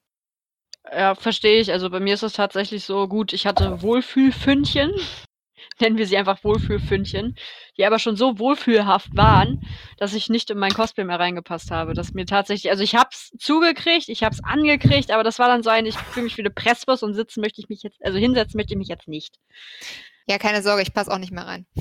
[0.91, 1.71] Ja, verstehe ich.
[1.71, 4.91] Also bei mir ist es tatsächlich so gut, ich hatte Wohlfühlfündchen
[5.79, 7.35] nennen wir sie einfach Wohlfühlfündchen,
[7.77, 9.61] die aber schon so wohlfühlhaft waren,
[9.97, 11.93] dass ich nicht in mein Cosplay mehr reingepasst habe.
[11.93, 15.69] Dass mir tatsächlich, also ich hab's zugekriegt, ich hab's angekriegt, aber das war dann so
[15.69, 18.57] ein, ich fühle mich wie eine Pressbus und sitzen möchte ich mich jetzt, also hinsetzen
[18.57, 19.35] möchte ich mich jetzt nicht.
[20.27, 21.65] Ja, keine Sorge, ich passe auch nicht mehr rein.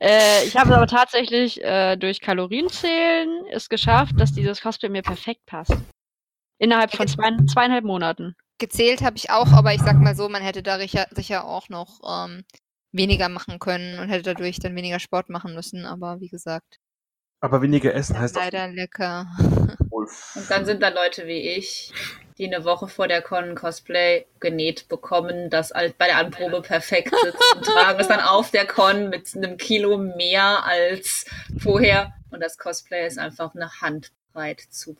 [0.00, 5.02] äh, ich habe es aber tatsächlich äh, durch Kalorienzählen es geschafft, dass dieses Cosplay mir
[5.02, 5.76] perfekt passt.
[6.58, 10.42] Innerhalb von zwei, zweieinhalb Monaten gezählt habe ich auch, aber ich sag mal so, man
[10.42, 12.44] hätte da sicher auch noch ähm,
[12.92, 16.78] weniger machen können und hätte dadurch dann weniger Sport machen müssen, aber wie gesagt.
[17.40, 19.26] Aber weniger essen heißt leider auch lecker.
[20.34, 21.92] Und dann sind da Leute wie ich,
[22.38, 27.56] die eine Woche vor der Con Cosplay genäht bekommen, das bei der Anprobe perfekt sitzt
[27.56, 31.26] und tragen es dann auf der Con mit einem Kilo mehr als
[31.58, 32.12] vorher.
[32.30, 34.96] Und das Cosplay ist einfach eine Handbreit zu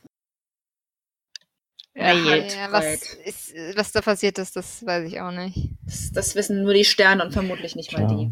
[1.94, 5.70] ja, ja, was, ist, was da passiert ist, das weiß ich auch nicht.
[5.84, 8.30] Das, das wissen nur die Sterne und vermutlich nicht mal die.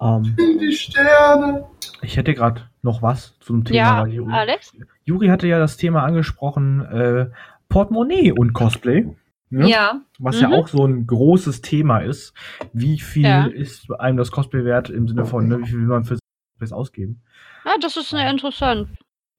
[0.00, 1.66] Ähm, die Sterne.
[2.02, 3.76] Ich hätte gerade noch was zum Thema.
[3.76, 4.72] Ja, Juri, Alex?
[5.04, 7.30] Juri hatte ja das Thema angesprochen, äh,
[7.68, 9.06] Portemonnaie und Cosplay.
[9.50, 9.68] Ne?
[9.68, 10.00] Ja.
[10.18, 10.42] Was mhm.
[10.42, 12.34] ja auch so ein großes Thema ist.
[12.72, 13.46] Wie viel ja.
[13.46, 16.18] ist einem das Cosplay wert im Sinne von, ne, wie viel will man für
[16.60, 17.22] das ausgeben?
[17.64, 18.88] Ja, das ist eine interessant.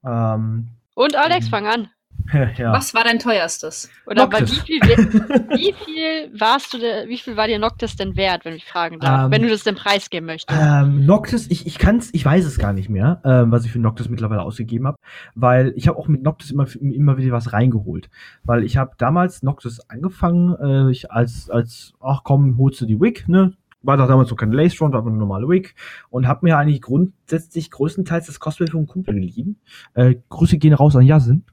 [0.03, 1.89] Ähm, und Alex, ähm, fang an.
[2.57, 2.73] Ja.
[2.73, 3.89] Was war dein teuerstes?
[4.05, 8.45] Oder wie viel, wie viel warst du, de, wie viel war dir Noctis denn wert,
[8.45, 10.59] wenn ich fragen darf, ähm, wenn du das den Preis geben möchtest?
[10.59, 13.79] Ähm, Noctis, ich, ich kann's, ich weiß es gar nicht mehr, ähm, was ich für
[13.79, 14.97] Noctis mittlerweile ausgegeben habe,
[15.35, 18.09] weil ich habe auch mit Noctis immer, immer wieder was reingeholt,
[18.43, 22.99] weil ich habe damals Noctis angefangen, äh, ich als, als, ach komm, holst du die
[22.99, 23.53] Wig, ne?
[23.85, 25.75] war doch damals so keine Lace Front, war aber eine normale Wig
[26.09, 29.57] und habe mir eigentlich grundsätzlich größtenteils das Cosplay von einem Kumpel geliehen.
[29.93, 31.43] Äh, Grüße gehen raus an Yasin.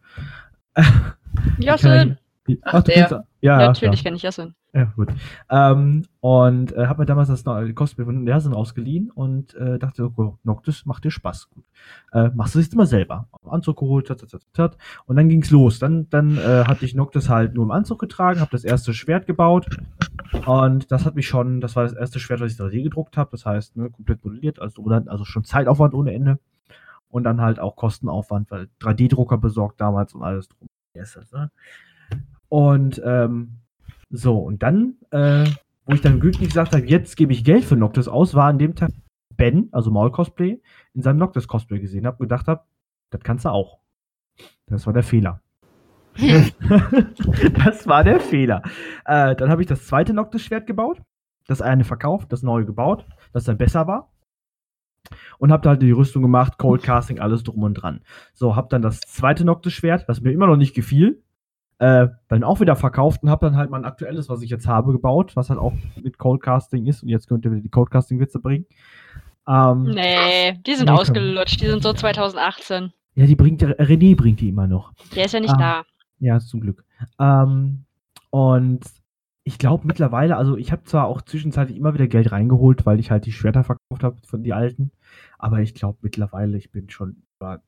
[1.59, 2.19] Jasin!
[2.63, 4.55] Ach, Ach, du kennst, ja, ja, natürlich kenne ich Jasin.
[4.75, 5.11] Ja, gut.
[5.51, 10.39] Ähm, und äh, habe mir damals das Cosplay von Jasin ausgeliehen und äh, dachte, oh,
[10.43, 11.51] Noctis macht dir Spaß.
[11.51, 11.65] Gut.
[12.13, 13.29] Äh, machst du es jetzt mal selber.
[13.45, 15.79] Anzug geholt, tat, tat, tat, tat, und dann ging's los.
[15.79, 19.27] Dann, dann äh, hatte ich Noctis halt nur im Anzug getragen, habe das erste Schwert
[19.27, 19.67] gebaut
[20.47, 23.31] und das hat mich schon, das war das erste Schwert, was ich 3D gedruckt habe.
[23.33, 26.39] Das heißt, ne, komplett modelliert, also, also schon Zeitaufwand ohne Ende
[27.13, 30.67] und dann halt auch Kostenaufwand, weil 3D-Drucker besorgt damals und alles drum.
[30.95, 31.51] Ne?
[32.49, 33.59] Und ähm,
[34.09, 35.45] so, und dann, äh,
[35.85, 38.59] wo ich dann glücklich gesagt habe, jetzt gebe ich Geld für Noctis aus, war an
[38.59, 38.91] dem Tag
[39.37, 40.61] Ben, also Maul-Cosplay,
[40.95, 42.63] in seinem Noctis-Cosplay gesehen habe, gedacht habe,
[43.11, 43.79] das kannst du auch.
[44.67, 45.43] Das war der Fehler.
[46.17, 48.63] das war der Fehler.
[49.05, 51.03] Äh, dann habe ich das zweite Noctis-Schwert gebaut,
[51.47, 54.12] das eine verkauft, das neue gebaut, das dann besser war
[55.39, 58.01] und hab da halt die Rüstung gemacht, Cold Casting, alles drum und dran.
[58.33, 61.23] So, hab dann das zweite Noctis-Schwert, das mir immer noch nicht gefiel,
[61.79, 64.93] Äh, dann auch wieder verkauft und habe dann halt mein aktuelles, was ich jetzt habe,
[64.93, 67.03] gebaut, was halt auch mit Codecasting ist.
[67.03, 68.67] Und jetzt könnt ihr wieder die Codecasting-Witze bringen.
[69.49, 72.93] Ähm, nee, die sind nee, ausgelutscht, die sind so 2018.
[73.17, 74.93] Ja, die bringt, René bringt die immer noch.
[75.17, 75.83] Der ist ja nicht ähm, da.
[76.21, 76.85] Ja, zum Glück.
[77.19, 77.85] Ähm,
[78.31, 78.85] und
[79.45, 83.11] ich glaube mittlerweile, also ich habe zwar auch zwischenzeitlich immer wieder Geld reingeholt, weil ich
[83.11, 84.93] halt die Schwerter verkauft habe von die alten,
[85.39, 87.61] aber ich glaube mittlerweile, ich bin schon über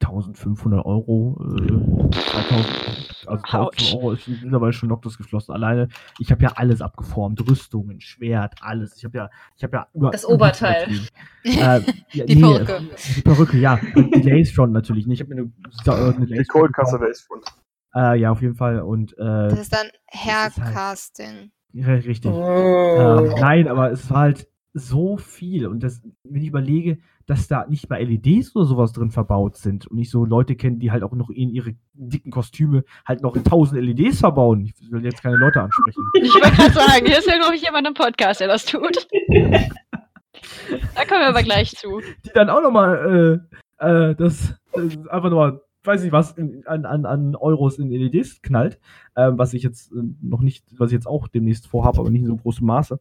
[0.00, 5.54] 1500 Euro, äh, 2000, also 1000 Euro ist mittlerweile schon Noctus geflossen.
[5.54, 5.88] Alleine,
[6.18, 8.96] ich habe ja alles abgeformt, Rüstungen, Schwert, alles.
[8.96, 10.88] Ich habe ja, ich habe ja über, das Oberteil.
[11.44, 11.80] Äh,
[12.12, 12.80] ja, die nee, Perücke.
[13.16, 13.80] Die Perücke, ja.
[13.94, 15.20] Und die Lace schon natürlich nicht.
[15.20, 15.50] Ich habe mir
[15.86, 18.80] eine, eine Lace Die Äh, ja, auf jeden Fall.
[18.80, 21.50] Und, äh, das ist dann Haircasting.
[21.84, 22.30] Halt, richtig.
[22.30, 23.26] Oh.
[23.26, 25.66] Ähm, nein, aber es war halt so viel.
[25.66, 29.86] Und das, wenn ich überlege, dass da nicht mal LEDs oder sowas drin verbaut sind
[29.86, 33.36] und nicht so Leute kennen, die halt auch noch in ihre dicken Kostüme halt noch
[33.42, 34.62] tausend LEDs verbauen.
[34.62, 36.02] Ich will jetzt keine Leute ansprechen.
[36.14, 39.08] Ich wollte gerade sagen, hier ist ja, glaube ich, jemand im Podcast, der das tut.
[39.28, 42.00] da kommen wir aber gleich zu.
[42.24, 43.40] Die dann auch nochmal,
[43.80, 47.90] äh, äh, das, das einfach nochmal weiß nicht was, in, an, an, an Euros in
[47.90, 48.78] LEDs knallt,
[49.14, 52.22] äh, was ich jetzt äh, noch nicht, was ich jetzt auch demnächst vorhabe, aber nicht
[52.22, 53.00] in so großem Maße.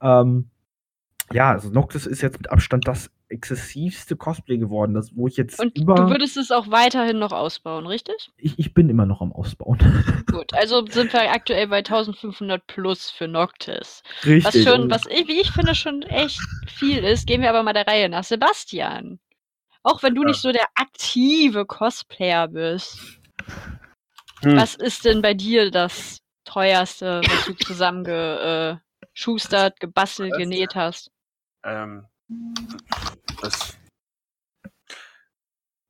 [0.00, 0.50] Ähm,
[1.32, 5.60] ja, also Noctis ist jetzt mit Abstand das exzessivste Cosplay geworden, das, wo ich jetzt
[5.60, 5.94] Und über...
[5.94, 8.30] du würdest es auch weiterhin noch ausbauen, richtig?
[8.38, 9.78] Ich, ich bin immer noch am Ausbauen.
[10.32, 14.02] Gut, also sind wir aktuell bei 1500 plus für Noctis.
[14.24, 14.44] Richtig.
[14.44, 17.26] Was schon, was wie ich finde, schon echt viel ist.
[17.26, 18.24] Gehen wir aber mal der Reihe nach.
[18.24, 19.18] Sebastian.
[19.88, 20.28] Auch wenn du ja.
[20.28, 22.98] nicht so der aktive Cosplayer bist.
[24.42, 24.58] Hm.
[24.58, 31.10] Was ist denn bei dir das teuerste, was du zusammengeschustert, gebastelt, genäht hast?
[31.64, 32.06] Ähm,
[33.40, 33.78] das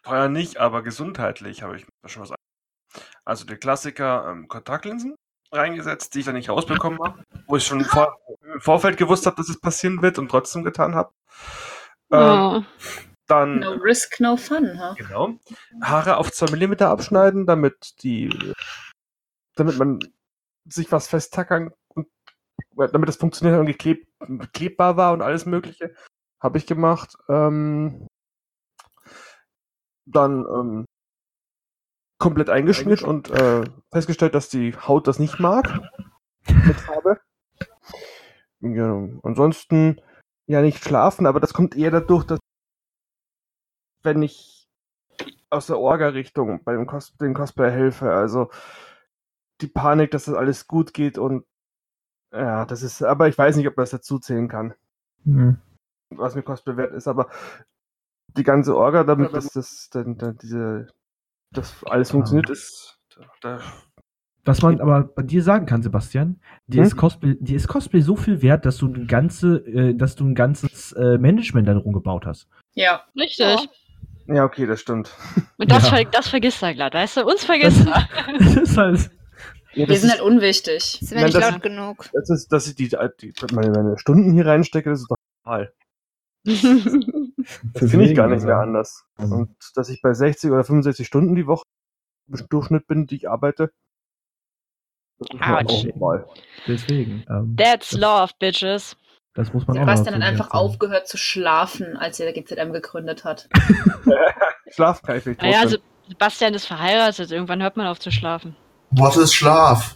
[0.05, 2.32] teuer nicht, aber gesundheitlich habe ich mir schon was.
[3.24, 5.16] Also der Klassiker ähm, Kontaktlinsen
[5.51, 8.16] reingesetzt, die ich dann nicht rausbekommen habe, wo ich schon vor,
[8.55, 11.11] im Vorfeld gewusst habe, dass es passieren wird und trotzdem getan habe.
[12.12, 12.62] Ähm, oh.
[13.28, 14.94] Dann, no risk, no fun, huh?
[14.96, 15.38] Genau.
[15.82, 18.54] Haare auf 2 mm abschneiden, damit die,
[19.54, 20.00] damit man
[20.64, 22.08] sich was festtackern und
[22.74, 24.08] damit das funktioniert und geklebt,
[24.52, 25.94] klebbar war und alles Mögliche.
[26.40, 27.16] Habe ich gemacht.
[27.28, 28.06] Ähm,
[30.06, 30.84] dann ähm,
[32.18, 35.80] komplett eingeschmiert und äh, festgestellt, dass die Haut das nicht mag.
[36.46, 37.20] Mit Farbe.
[38.60, 40.00] Ja, ansonsten
[40.46, 42.38] ja nicht schlafen, aber das kommt eher dadurch, dass
[44.09, 44.66] wenn ich
[45.50, 48.12] aus der Orga-Richtung bei dem Cos den Cosplayer helfe.
[48.12, 48.50] Also
[49.61, 51.44] die Panik, dass das alles gut geht und
[52.32, 54.74] ja, das ist, aber ich weiß nicht, ob man das dazu zählen kann.
[55.24, 55.59] Mhm.
[56.11, 57.28] Was mir Cosplay wert ist, aber
[58.36, 60.88] die ganze Orga, damit das, das, dann, dann diese,
[61.50, 62.98] das alles funktioniert, ist.
[63.40, 63.61] Da,
[64.44, 66.86] was man aber bei dir sagen kann, Sebastian, dir, hm?
[66.86, 70.24] ist Cosplay, dir ist Cosplay so viel wert, dass du ein, ganze, äh, dass du
[70.24, 72.48] ein ganzes äh, Management darum gebaut hast.
[72.74, 73.46] Ja, richtig.
[73.46, 73.68] Ja.
[74.28, 75.10] Ja, okay, das stimmt.
[75.56, 75.96] Und das, ja.
[75.96, 77.26] ver das vergisst er glatt, weißt du?
[77.26, 78.08] Uns vergisst er.
[78.38, 79.10] Das ist halt.
[79.74, 80.82] Ja, wir sind halt unwichtig.
[81.00, 82.08] Sind wir nicht laut genug.
[82.12, 85.72] Das ist, dass ich die, die meine, meine, Stunden hier reinstecke, das ist doch normal.
[86.44, 89.04] das finde ich gar nicht mehr anders.
[89.16, 91.64] Und dass ich bei 60 oder 65 Stunden die Woche
[92.28, 93.72] im Durchschnitt bin, die ich arbeite.
[95.18, 96.26] Das ist auch normal.
[96.66, 97.24] Deswegen.
[97.28, 98.96] Ähm, That's love, bitches.
[99.39, 100.61] Das muss man Sebastian auch hat einfach sein.
[100.61, 103.49] aufgehört zu schlafen, als er GZM gegründet hat.
[104.72, 105.41] Schlaf kann ich nicht.
[105.41, 105.78] Naja, also
[106.09, 107.30] Sebastian ist verheiratet.
[107.30, 108.57] Irgendwann hört man auf zu schlafen.
[108.91, 109.95] Was ist Schlaf?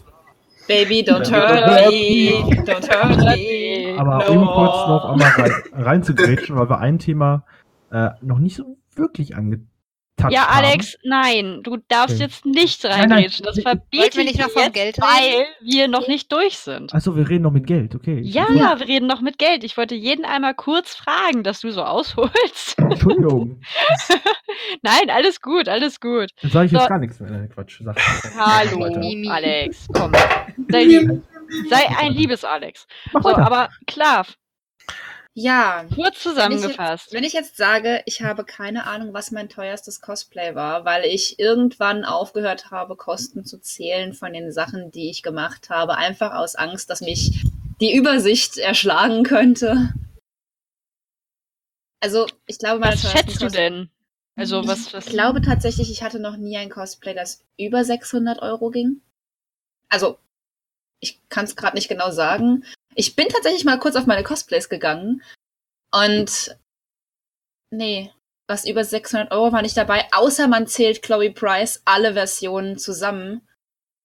[0.69, 2.63] Baby, don't hurt me.
[2.63, 3.99] Don't hurt me.
[3.99, 4.33] Aber no.
[4.33, 7.45] eben kurz noch einmal rein, reinzugrätschen, weil wir ein Thema
[7.91, 9.67] äh, noch nicht so wirklich ange
[10.23, 11.01] Touch Ja, Alex, haben.
[11.05, 12.25] nein, du darfst okay.
[12.25, 13.45] jetzt nicht reingrätschen.
[13.45, 16.95] Das verbieten wir nicht noch vom Geld weil wir noch nicht durch sind.
[16.95, 18.21] Achso, wir reden noch mit Geld, okay.
[18.23, 19.65] Ja, ja, wir reden noch mit Geld.
[19.65, 22.79] Ich wollte jeden einmal kurz fragen, dass du so ausholst.
[22.79, 23.61] Entschuldigung.
[24.83, 26.31] nein, alles gut, alles gut.
[26.41, 26.79] Dann sage ich so.
[26.79, 27.49] jetzt gar nichts mehr.
[27.49, 27.81] Quatsch.
[27.83, 27.97] Sag,
[28.39, 28.85] Hallo,
[29.31, 30.13] Alex, komm.
[30.71, 31.23] Sei, lieb,
[31.69, 32.87] sei ein liebes Alex.
[33.13, 33.47] Mach so, weiter.
[33.47, 34.27] aber klar,
[35.35, 35.87] ja.
[35.95, 37.13] Kurz zusammengefasst.
[37.13, 40.55] Wenn ich, jetzt, wenn ich jetzt sage, ich habe keine Ahnung, was mein teuerstes Cosplay
[40.55, 45.71] war, weil ich irgendwann aufgehört habe, Kosten zu zählen von den Sachen, die ich gemacht
[45.71, 47.45] habe, einfach aus Angst, dass mich
[47.81, 49.93] die Übersicht erschlagen könnte.
[52.01, 53.89] Also, ich glaube, meine Was schätzt du denn?
[54.35, 55.07] Also, was, was?
[55.07, 59.03] Ich glaube tatsächlich, ich hatte noch nie ein Cosplay, das über 600 Euro ging.
[59.89, 60.19] Also,
[61.01, 62.65] ich kann es gerade nicht genau sagen,
[62.95, 65.23] ich bin tatsächlich mal kurz auf meine Cosplays gegangen
[65.93, 66.57] und
[67.71, 68.13] nee,
[68.49, 73.47] was über 600 Euro war nicht dabei, außer man zählt Chloe Price alle Versionen zusammen.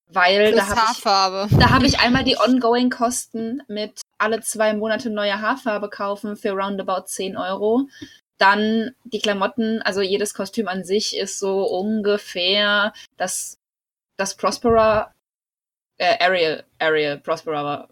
[0.10, 5.10] Weil Plus da habe ich, da hab ich einmal die Ongoing-Kosten mit alle zwei Monate
[5.10, 7.90] neue Haarfarbe kaufen für roundabout 10 Euro.
[8.38, 13.58] Dann die Klamotten, also jedes Kostüm an sich ist so ungefähr das,
[14.16, 15.14] das Prospera,
[15.98, 17.90] äh, Ariel, Ariel, Prospera war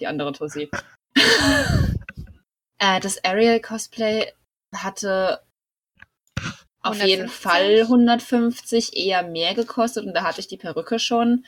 [0.00, 0.70] die andere Tussi.
[2.78, 4.32] äh, das Ariel-Cosplay
[4.74, 5.42] hatte
[6.82, 7.42] auf jeden 150?
[7.42, 11.44] Fall 150 eher mehr gekostet und da hatte ich die Perücke schon.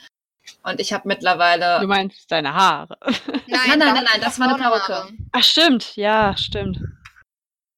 [0.63, 1.79] Und ich habe mittlerweile.
[1.79, 2.97] Du meinst deine Haare.
[3.47, 4.57] Nein, nein, nein, nein, das war eine.
[4.57, 5.07] Perücke.
[5.31, 5.95] Ach, stimmt.
[5.95, 6.79] Ja, stimmt.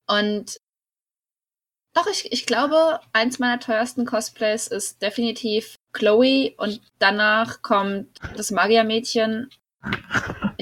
[0.07, 0.57] Und
[1.93, 8.49] doch, ich, ich glaube, eins meiner teuersten Cosplays ist definitiv Chloe und danach kommt das
[8.51, 9.49] Magiermädchen.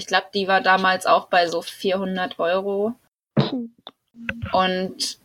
[0.01, 2.95] Ich glaube, die war damals auch bei so 400 Euro.
[4.51, 5.19] Und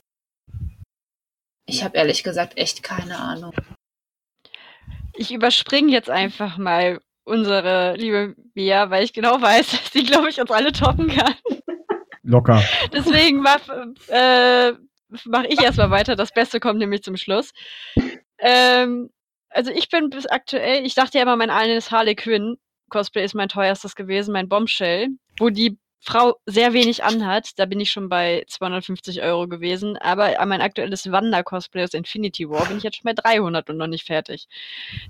[1.65, 3.55] ich habe ehrlich gesagt echt keine Ahnung.
[5.15, 10.29] Ich überspringe jetzt einfach mal unsere liebe Mia, weil ich genau weiß, dass sie, glaube
[10.29, 11.35] ich, uns alle toppen kann.
[12.23, 12.63] Locker.
[12.93, 13.67] Deswegen mach,
[14.09, 14.73] äh,
[15.25, 16.17] mache ich erstmal weiter.
[16.17, 17.53] Das Beste kommt nämlich zum Schluss.
[18.37, 19.09] Ähm,
[19.49, 22.59] also ich bin bis aktuell, ich dachte ja immer, mein eines Harley Quinn
[22.91, 25.09] Cosplay ist mein teuerstes gewesen, mein Bombshell,
[25.39, 27.59] wo die Frau sehr wenig anhat.
[27.59, 29.97] Da bin ich schon bei 250 Euro gewesen.
[29.97, 33.89] Aber mein aktuelles Wander-Cosplay aus Infinity War bin ich jetzt schon bei 300 und noch
[33.89, 34.47] nicht fertig.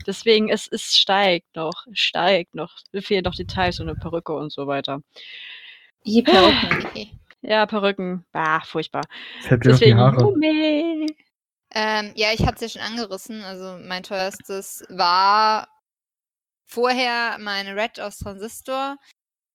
[0.07, 2.72] Deswegen, es, es steigt noch, steigt noch.
[2.93, 5.03] Mir fehlen noch Details und eine Perücke und so weiter.
[6.07, 6.87] Die Perücken.
[6.87, 7.11] Okay.
[7.43, 8.24] Ja, Perücken.
[8.33, 9.03] Ah, furchtbar.
[9.43, 10.35] Fällt die Deswegen, Haare.
[11.74, 13.43] Ähm, ja, ich hatte es ja schon angerissen.
[13.43, 15.68] Also mein teuerstes war
[16.67, 18.97] vorher meine Red aus Transistor,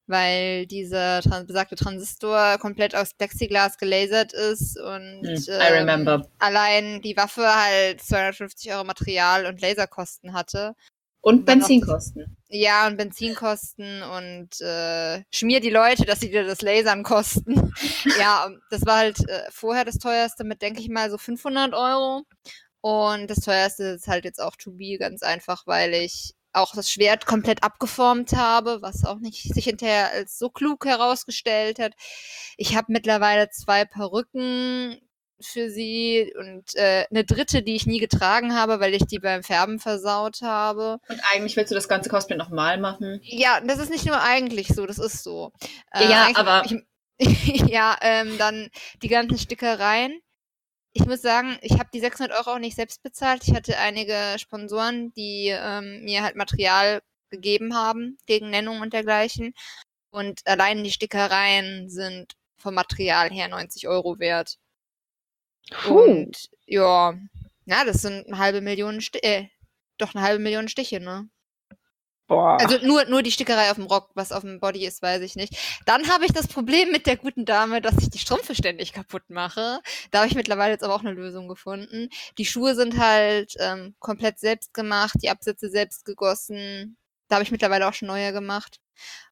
[0.07, 7.15] weil dieser tran besagte Transistor komplett aus Plexiglas gelasert ist und I ähm, allein die
[7.15, 10.75] Waffe halt 250 Euro Material und Laserkosten hatte.
[11.23, 12.35] Und Benzinkosten.
[12.49, 17.71] Ja, und Benzinkosten und äh, schmier die Leute, dass sie dir das Lasern kosten.
[18.19, 22.23] ja, das war halt äh, vorher das teuerste mit, denke ich mal, so 500 Euro.
[22.81, 26.89] Und das teuerste ist halt jetzt auch To Be, ganz einfach, weil ich auch das
[26.91, 31.93] Schwert komplett abgeformt habe, was auch nicht sich hinterher als so klug herausgestellt hat.
[32.57, 34.99] Ich habe mittlerweile zwei Perücken
[35.43, 39.41] für sie und äh, eine dritte, die ich nie getragen habe, weil ich die beim
[39.41, 40.99] Färben versaut habe.
[41.09, 43.19] Und eigentlich willst du das ganze Cosplay nochmal machen?
[43.23, 45.51] Ja, das ist nicht nur eigentlich so, das ist so.
[45.95, 46.83] Ja, eigentlich- aber- Ich,
[47.71, 48.69] ja, ähm, dann
[49.01, 50.19] die ganzen Stickereien.
[50.93, 53.47] Ich muss sagen, ich habe die 600 Euro auch nicht selbst bezahlt.
[53.47, 59.53] Ich hatte einige Sponsoren, die ähm, mir halt Material gegeben haben gegen Nennung und dergleichen.
[60.11, 64.57] Und allein die Stickereien sind vom Material her 90 Euro wert.
[65.87, 67.17] Und ja,
[67.65, 69.47] na, das sind eine halbe Million Sti äh,
[69.97, 71.29] doch eine halbe Million Stiche, ne?
[72.31, 72.57] Boah.
[72.61, 75.35] Also nur, nur die Stickerei auf dem Rock, was auf dem Body ist, weiß ich
[75.35, 75.53] nicht.
[75.85, 79.23] Dann habe ich das Problem mit der guten Dame, dass ich die Strümpfe ständig kaputt
[79.29, 79.81] mache.
[80.11, 82.07] Da habe ich mittlerweile jetzt aber auch eine Lösung gefunden.
[82.37, 86.95] Die Schuhe sind halt ähm, komplett selbst gemacht, die Absätze selbst gegossen.
[87.27, 88.79] Da habe ich mittlerweile auch schon neue gemacht.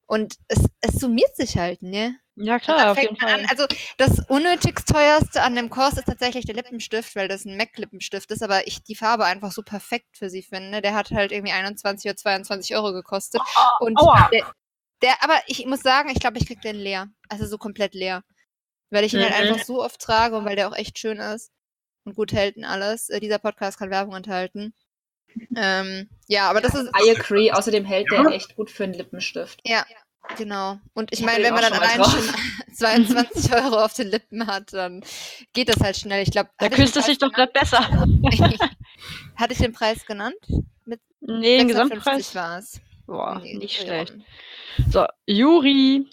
[0.05, 2.17] Und es, es summiert sich halt, ne?
[2.39, 3.39] Ja, Und klar, auf fängt jeden man Fall.
[3.41, 3.65] an, also
[3.97, 8.41] das unnötigst teuerste an dem Kurs ist tatsächlich der Lippenstift, weil das ein MAC-Lippenstift ist,
[8.41, 10.81] aber ich die Farbe einfach so perfekt für sie finde.
[10.81, 13.41] Der hat halt irgendwie 21 oder 22 Euro gekostet.
[13.79, 14.29] Und aua.
[14.31, 14.45] der,
[15.01, 17.07] der, aber ich muss sagen, ich glaube, ich krieg den leer.
[17.29, 18.23] Also so komplett leer.
[18.89, 19.51] Weil ich ihn halt Mhm.
[19.51, 21.51] einfach so oft trage und weil der auch echt schön ist
[22.05, 23.09] und gut hält und alles.
[23.09, 24.73] Äh, dieser Podcast kann Werbung enthalten.
[25.55, 26.89] Ähm, ja, aber das ist.
[26.99, 27.51] I agree.
[27.51, 29.59] Außerdem hält der echt gut für einen Lippenstift.
[29.63, 29.85] Ja,
[30.37, 30.77] genau.
[30.93, 32.23] Und ich Ich meine, wenn man dann allein schon
[32.73, 35.03] 22 Euro auf den Lippen hat, dann
[35.53, 36.23] geht das halt schnell.
[36.23, 37.79] Ich glaube, Da küsst es sich doch grad besser.
[39.35, 40.35] Hatte ich den Preis genannt?
[40.85, 42.35] Mit Nee, den 650 Gesamtpreis.
[42.35, 42.81] war es.
[43.05, 44.13] Boah, Nee, nicht schlecht.
[44.91, 46.07] So, Juri,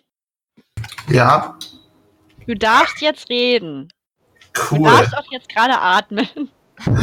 [1.08, 1.58] Ja,
[2.46, 3.92] du darfst jetzt reden.
[4.70, 4.84] Du cool.
[4.90, 6.28] darfst auch jetzt gerade atmen.
[6.86, 6.94] Und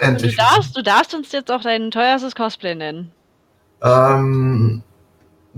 [0.00, 0.36] Endlich.
[0.36, 3.12] darfst, du darfst uns jetzt auch dein teuerstes Cosplay nennen.
[3.82, 4.82] Ähm,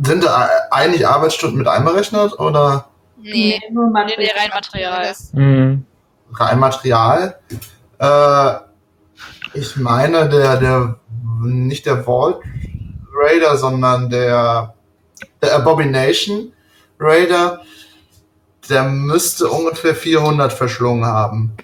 [0.02, 3.60] sind da eigentlich Arbeitsstunden mit einberechnet oder Nee.
[3.70, 4.18] nur Material.
[4.18, 5.14] nee, rein Material.
[5.32, 5.86] Mhm.
[6.32, 7.38] rein Material?
[7.98, 8.54] Äh,
[9.58, 10.96] ich meine, der, der,
[11.42, 12.38] nicht der Vault
[13.16, 14.74] Raider, sondern der,
[15.40, 16.52] der Abomination
[16.98, 17.62] Raider,
[18.68, 21.56] der müsste ungefähr 400 verschlungen haben.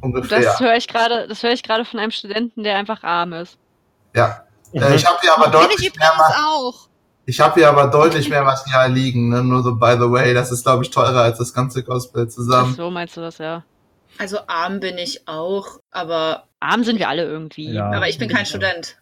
[0.00, 0.40] Ungefähr.
[0.40, 3.58] Das höre ich gerade, das höre ich gerade von einem Studenten, der einfach arm ist.
[4.14, 4.44] ja.
[4.72, 6.12] Äh, ich habe hier aber deutlich mehr,
[6.46, 6.88] auch.
[7.26, 9.42] ich habe hier aber deutlich mehr Material liegen, ne?
[9.42, 12.30] Nur so by the way, das ist glaube ich teurer als das ganze Cosplay Ach
[12.30, 12.74] zusammen.
[12.74, 13.64] so meinst du das, ja.
[14.18, 16.44] Also arm bin ich auch, aber.
[16.60, 17.72] Arm sind wir alle irgendwie.
[17.72, 17.90] Ja.
[17.92, 18.44] aber ich bin kein Ja.
[18.46, 18.98] Student.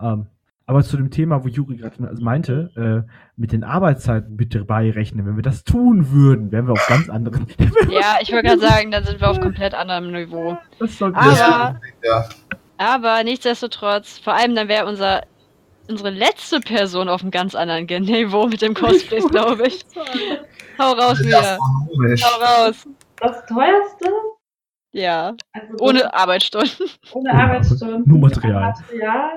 [0.00, 0.26] Ähm,
[0.66, 2.70] aber zu dem Thema, wo Juri gerade also meinte,
[3.06, 5.26] äh, mit den Arbeitszeiten bitte beirechnen.
[5.26, 7.46] Wenn wir das tun würden, wären wir auf ganz anderen.
[7.90, 10.56] Ja, ich wollte gerade sagen, dann sind wir auf komplett anderem Niveau.
[10.78, 11.80] das sollten Aber- wir-
[12.10, 12.28] Ja.
[12.82, 15.22] Aber nichtsdestotrotz, vor allem dann wäre unser
[15.88, 19.84] unsere letzte Person auf einem ganz anderen Gen- Niveau mit dem Cosplay, glaube ich.
[20.78, 21.58] Hau raus, Mia.
[21.58, 22.86] Hau raus.
[23.20, 24.10] Das teuerste?
[24.92, 26.88] Ja, Also ohne Arbeitsstunden.
[27.12, 28.02] ohne Arbeitsstunden.
[28.06, 28.60] Nur Material.
[28.72, 29.30] Material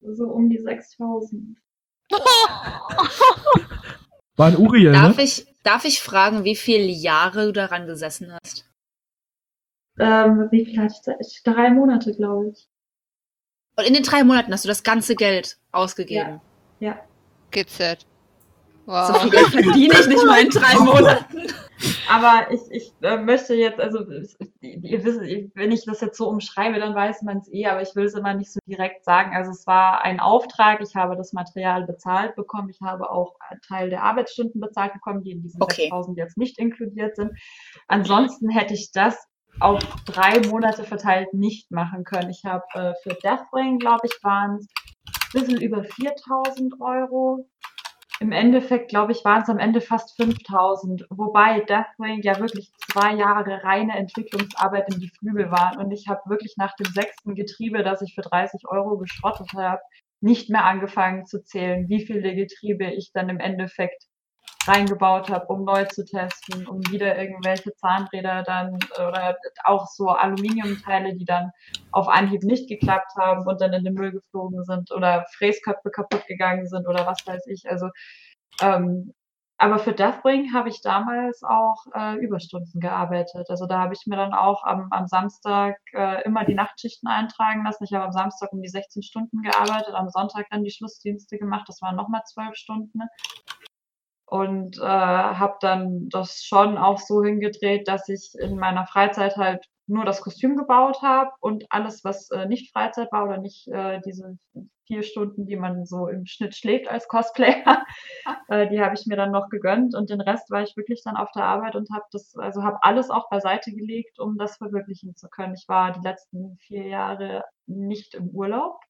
[0.00, 1.58] so um die 6000.
[4.36, 5.22] War ein Uriel, Darf ne?
[5.22, 8.64] ich, darf ich fragen, wie viele Jahre du daran gesessen hast?
[9.98, 11.12] Ähm, wie viel hatte ich da?
[11.20, 12.69] Ich- Drei Monate, glaube ich.
[13.80, 16.40] Und in den drei Monaten hast du das ganze Geld ausgegeben.
[17.50, 18.06] GZ.
[18.86, 19.22] So Wow.
[19.22, 21.46] viel Geld verdiene ich nicht mal in drei Monaten.
[22.10, 24.00] Aber ich, ich äh, möchte jetzt, also
[24.60, 25.20] ihr wisst,
[25.54, 28.14] wenn ich das jetzt so umschreibe, dann weiß man es eh, aber ich will es
[28.14, 29.34] immer nicht so direkt sagen.
[29.34, 33.60] Also es war ein Auftrag, ich habe das Material bezahlt bekommen, ich habe auch einen
[33.62, 35.82] Teil der Arbeitsstunden bezahlt bekommen, die in diesen Okay.
[35.82, 37.30] 6000 jetzt nicht inkludiert sind.
[37.86, 39.16] Ansonsten hätte ich das
[39.60, 42.30] auf drei Monate verteilt nicht machen können.
[42.30, 44.66] Ich habe äh, für Deathwing, glaube ich, waren es
[45.34, 47.46] ein bisschen über 4000 Euro.
[48.20, 53.14] Im Endeffekt, glaube ich, waren es am Ende fast 5000, wobei Deathwing ja wirklich zwei
[53.14, 55.78] Jahre reine Entwicklungsarbeit in die Flügel waren.
[55.78, 59.80] Und ich habe wirklich nach dem sechsten Getriebe, das ich für 30 Euro geschrottet habe,
[60.20, 64.09] nicht mehr angefangen zu zählen, wie viele Getriebe ich dann im Endeffekt
[64.70, 71.16] reingebaut habe, um neu zu testen, um wieder irgendwelche Zahnräder dann oder auch so Aluminiumteile,
[71.16, 71.50] die dann
[71.92, 76.26] auf Anhieb nicht geklappt haben und dann in den Müll geflogen sind oder Fräsköpfe kaputt
[76.26, 77.68] gegangen sind oder was weiß ich.
[77.68, 77.88] Also
[78.62, 79.12] ähm,
[79.60, 83.50] aber für Deathwing habe ich damals auch äh, Überstunden gearbeitet.
[83.50, 87.62] Also da habe ich mir dann auch am, am Samstag äh, immer die Nachtschichten eintragen
[87.64, 87.84] lassen.
[87.84, 91.68] Ich habe am Samstag um die 16 Stunden gearbeitet, am Sonntag dann die Schlussdienste gemacht.
[91.68, 93.00] Das waren nochmal zwölf Stunden.
[94.30, 99.66] Und äh, habe dann das schon auch so hingedreht, dass ich in meiner Freizeit halt
[99.88, 104.00] nur das Kostüm gebaut habe und alles, was äh, nicht Freizeit war oder nicht äh,
[104.06, 104.38] diese
[104.86, 107.84] vier Stunden, die man so im Schnitt schlägt als Cosplayer,
[108.48, 111.16] äh, die habe ich mir dann noch gegönnt und den Rest war ich wirklich dann
[111.16, 115.16] auf der Arbeit und habe das, also habe alles auch beiseite gelegt, um das verwirklichen
[115.16, 115.54] zu können.
[115.54, 118.80] Ich war die letzten vier Jahre nicht im Urlaub.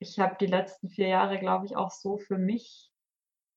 [0.00, 2.90] Ich habe die letzten vier Jahre, glaube ich, auch so für mich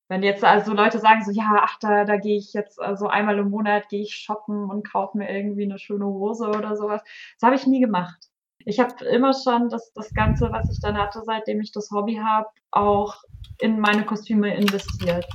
[0.09, 3.07] wenn jetzt also Leute sagen so, ja, ach, da, da gehe ich jetzt äh, so
[3.07, 7.01] einmal im Monat gehe ich shoppen und kaufe mir irgendwie eine schöne Hose oder sowas.
[7.39, 8.17] Das habe ich nie gemacht.
[8.65, 12.15] Ich habe immer schon das, das Ganze, was ich dann hatte, seitdem ich das Hobby
[12.15, 13.15] habe, auch
[13.59, 15.25] in meine Kostüme investiert.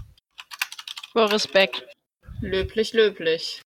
[1.15, 1.87] Boah, Respekt.
[2.41, 3.63] Löblich, löblich.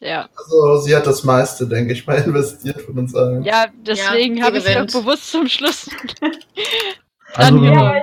[0.00, 0.30] Ja.
[0.34, 3.42] Also sie hat das meiste, denke ich mal, investiert von uns allen.
[3.42, 5.90] Ja, deswegen die habe ich es bewusst zum Schluss.
[7.34, 8.02] Also, Dann Ja,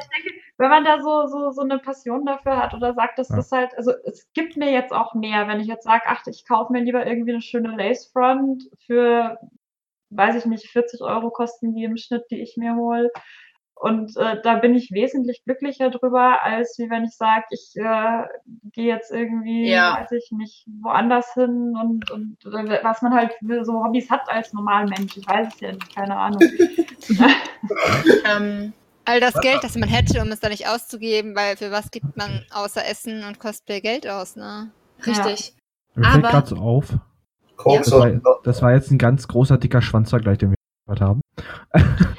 [0.57, 3.37] wenn man da so, so, so eine Passion dafür hat oder sagt, das Ja.
[3.39, 6.45] ist halt, also es gibt mir jetzt auch mehr, wenn ich jetzt sage, ach, ich
[6.47, 9.37] kaufe mir lieber irgendwie eine schöne Lacefront für,
[10.09, 13.11] weiß ich nicht, 40 Euro kosten die im Schnitt, die ich mir hole.
[13.79, 18.23] Und äh, da bin ich wesentlich glücklicher drüber, als wie wenn ich sage, ich äh,
[18.71, 19.97] gehe jetzt irgendwie, Ja.
[19.99, 24.27] weiß ich nicht, woanders hin und, und äh, was man halt für so Hobbys hat
[24.29, 25.15] als Normalmensch.
[25.17, 26.41] Ich weiß es ja nicht, keine Ahnung.
[28.25, 28.73] Ähm,
[29.07, 32.17] All das Geld, das man hätte, um es da nicht auszugeben, weil für was gibt
[32.17, 34.69] man außer Essen und Cosplay Geld aus, ne?
[35.05, 35.53] richtig.
[35.95, 36.93] Mir fällt Aber- gerade so auf.
[37.65, 38.11] Das war,
[38.43, 40.55] das war jetzt ein ganz großer, dicker Schwanzvergleich, den wir
[40.85, 41.21] gehört haben.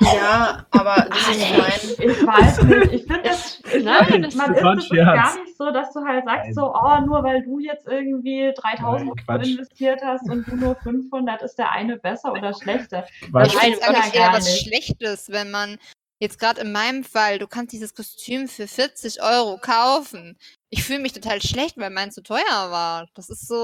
[0.01, 2.11] Ja, aber das ist mein.
[2.11, 2.93] Ich weiß nicht.
[2.93, 6.01] Ich finde das, ich Nein, das- man ist, es ist gar nicht so, dass du
[6.05, 9.29] halt sagst so, oh, nur weil du jetzt irgendwie 3000 Nein, Quatsch.
[9.41, 13.05] Euro investiert hast und du nur 500, ist der eine besser oder schlechter.
[13.31, 13.49] Quatsch.
[13.49, 14.67] Ich Nein, finde es das eigentlich ja eher gar was nicht.
[14.67, 15.79] Schlechtes, wenn man
[16.19, 20.37] jetzt gerade in meinem Fall, du kannst dieses Kostüm für 40 Euro kaufen.
[20.71, 23.07] Ich fühle mich total schlecht, weil mein zu teuer war.
[23.15, 23.55] Das ist so,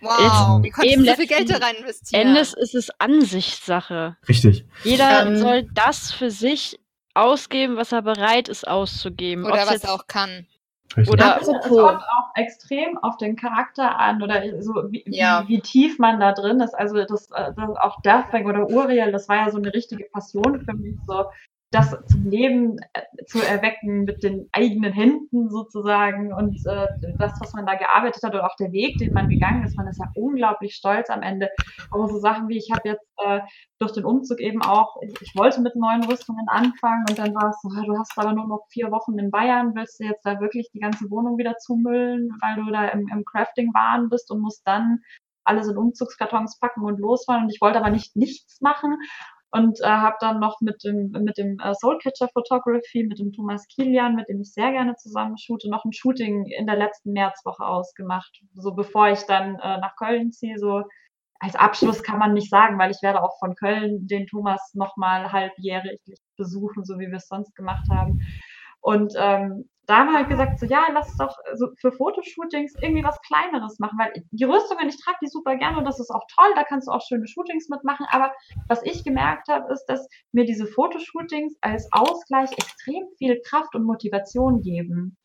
[0.00, 2.28] wow, wie konntest du so viel Geld da rein investieren?
[2.28, 4.16] Endes ist es Ansichtssache.
[4.28, 4.64] Richtig.
[4.84, 5.38] Jeder Ähm.
[5.38, 6.78] soll das für sich
[7.14, 9.44] ausgeben, was er bereit ist auszugeben.
[9.44, 10.46] Oder Ob's was jetzt, er auch kann.
[10.96, 11.12] Richtig.
[11.12, 11.72] Oder- Es kommt
[12.02, 15.44] auch extrem auf den Charakter an oder so wie, Ja.
[15.46, 16.74] wie, wie tief man da drin ist.
[16.74, 20.60] Also das, äh, das auch Deathwing oder Uriel, das war ja so eine richtige Passion
[20.64, 21.24] für mich, so
[21.70, 26.86] das zum Leben äh, zu erwecken mit den eigenen Händen sozusagen und äh,
[27.18, 29.88] das, was man da gearbeitet hat oder auch der Weg, den man gegangen ist, man
[29.88, 31.50] ist ja unglaublich stolz am Ende.
[31.90, 33.40] Aber so Sachen wie ich habe jetzt äh,
[33.80, 37.60] durch den Umzug eben auch, ich, wollte mit neuen Rüstungen anfangen und dann war es
[37.60, 40.70] so, du hast aber nur noch vier Wochen in Bayern, willst du jetzt da wirklich
[40.72, 44.66] die ganze Wohnung wieder zumüllen, weil du da im, im Crafting waren bist und musst
[44.66, 45.00] dann
[45.44, 47.44] alles in Umzugskartons packen und losfahren.
[47.44, 48.98] Und ich wollte aber nicht nichts machen
[49.50, 53.66] und äh, habe dann noch mit dem mit dem äh, Soulcatcher Photography, mit dem Thomas
[53.68, 57.64] Kilian, mit dem ich sehr gerne zusammen shoote, noch ein Shooting in der letzten Märzwoche
[57.64, 60.82] ausgemacht, so bevor ich dann äh, nach Köln ziehe, so
[61.38, 65.32] als Abschluss kann man nicht sagen, weil ich werde auch von Köln den Thomas nochmal
[65.32, 66.00] halbjährig
[66.36, 68.20] besuchen, so wie wir es sonst gemacht haben.
[68.80, 73.04] Und ähm, da haben wir halt gesagt, so ja, lass doch so für Fotoshootings irgendwie
[73.04, 76.24] was Kleineres machen, weil die Rüstungen, ich trage die super gerne und das ist auch
[76.34, 78.06] toll, da kannst du auch schöne Shootings mitmachen.
[78.10, 78.32] Aber
[78.68, 83.84] was ich gemerkt habe, ist, dass mir diese Fotoshootings als Ausgleich extrem viel Kraft und
[83.84, 85.16] Motivation geben.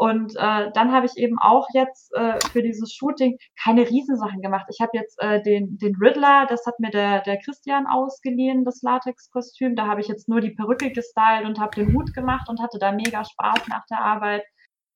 [0.00, 4.64] Und äh, dann habe ich eben auch jetzt äh, für dieses Shooting keine Riesensachen gemacht.
[4.70, 8.80] Ich habe jetzt äh, den, den Riddler, das hat mir der, der Christian ausgeliehen, das
[8.80, 9.76] Latex-Kostüm.
[9.76, 12.78] Da habe ich jetzt nur die Perücke gestylt und habe den Hut gemacht und hatte
[12.78, 14.42] da mega Spaß nach der Arbeit,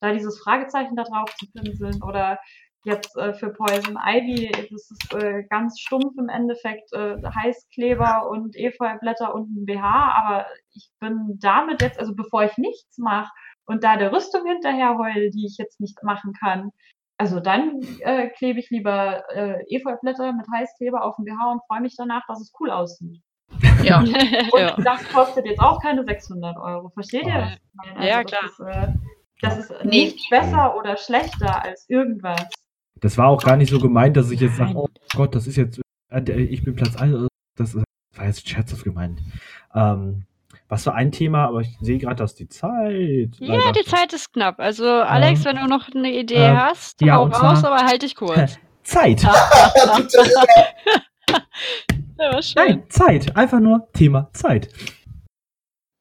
[0.00, 2.02] da dieses Fragezeichen da drauf zu pinseln.
[2.02, 2.38] Oder
[2.86, 8.56] jetzt äh, für Poison Ivy, das ist äh, ganz stumpf im Endeffekt, äh, Heißkleber und
[8.56, 10.14] Efeublätter und ein BH.
[10.14, 13.30] Aber ich bin damit jetzt, also bevor ich nichts mache,
[13.66, 16.70] und da der Rüstung hinterher heule, die ich jetzt nicht machen kann,
[17.16, 21.80] also dann äh, klebe ich lieber äh, Efeublätter mit Heißkleber auf den BH und freue
[21.80, 23.20] mich danach, dass es cool aussieht.
[23.82, 24.00] Ja.
[24.00, 24.10] und
[24.58, 24.76] ja.
[24.82, 26.90] das kostet jetzt auch keine 600 Euro.
[26.90, 27.96] Versteht ihr das?
[27.96, 28.40] Also ja, klar.
[28.42, 28.92] Das ist, äh,
[29.40, 32.48] das ist nicht besser oder schlechter als irgendwas.
[33.00, 35.56] Das war auch gar nicht so gemeint, dass ich jetzt sage, oh Gott, das ist
[35.56, 37.28] jetzt, äh, ich bin Platz 1.
[37.56, 39.20] Das war jetzt scherzhaft gemeint.
[39.74, 40.24] Ähm,
[40.74, 43.36] was war ein Thema, aber ich sehe gerade, dass die Zeit.
[43.38, 44.58] Ja, die Zeit ist knapp.
[44.58, 48.02] Also, Alex, ähm, wenn du noch eine Idee äh, hast, ja, hau raus, aber halt
[48.02, 48.58] dich kurz.
[48.82, 49.22] Zeit.
[49.22, 49.30] ja,
[52.18, 52.54] war schön.
[52.56, 53.36] Nein, Zeit.
[53.36, 54.68] Einfach nur Thema Zeit.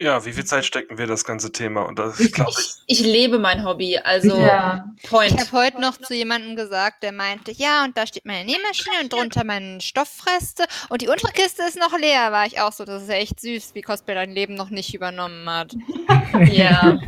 [0.01, 1.83] Ja, wie viel Zeit stecken wir das ganze Thema?
[1.83, 4.85] Und das, ich, ich, ich lebe mein Hobby, also ja.
[5.07, 5.31] Point.
[5.31, 8.95] Ich habe heute noch zu jemandem gesagt, der meinte, ja, und da steht meine Nähmaschine
[9.03, 12.31] und drunter meine Stofffreste und die untere Kiste ist noch leer.
[12.31, 14.93] War ich auch so, das ist ja echt süß, wie Cosplay dein Leben noch nicht
[14.93, 15.75] übernommen hat.
[16.51, 16.99] ja.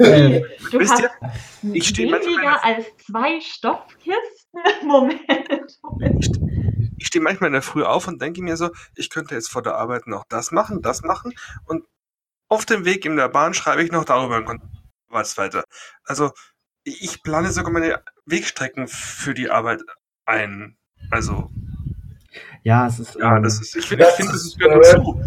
[0.00, 1.10] Ähm, du hast ja,
[1.72, 4.16] ich stehe weniger als zwei Stoffkisten.
[4.84, 5.78] Moment.
[6.18, 6.30] Ich,
[6.98, 9.62] ich stehe manchmal in der Früh auf und denke mir so, ich könnte jetzt vor
[9.62, 11.34] der Arbeit noch das machen, das machen
[11.66, 11.84] und
[12.52, 14.44] auf dem Weg in der Bahn schreibe ich noch darüber
[15.08, 15.64] was weiter.
[16.04, 16.32] Also
[16.84, 19.80] ich plane sogar meine Wegstrecken für die Arbeit
[20.26, 20.76] ein.
[21.10, 21.50] Also
[22.62, 23.14] ja, es ist.
[23.16, 23.74] Ja, das ist.
[23.74, 25.22] Ich finde, ich finde, das ist gehört dazu.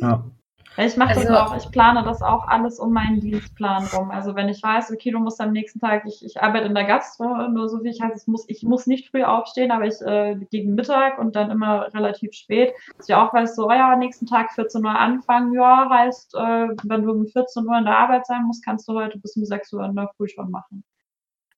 [0.00, 0.30] Ja.
[0.78, 4.10] Ich mache also, das auch, ich plane das auch alles um meinen Dienstplan rum.
[4.10, 6.84] Also wenn ich weiß, okay, du musst am nächsten Tag, ich, ich arbeite in der
[6.84, 10.00] Gastro, nur so wie ich heißt, ich muss, ich muss nicht früh aufstehen, aber ich
[10.02, 12.74] äh, gegen Mittag und dann immer relativ spät.
[12.98, 17.02] Dass ich auch weiß, so, ja, nächsten Tag 14 Uhr anfangen, ja, heißt, äh, wenn
[17.02, 19.72] du um 14 Uhr in der Arbeit sein musst, kannst du heute bis um 6
[19.72, 20.84] Uhr in der Früh schon machen.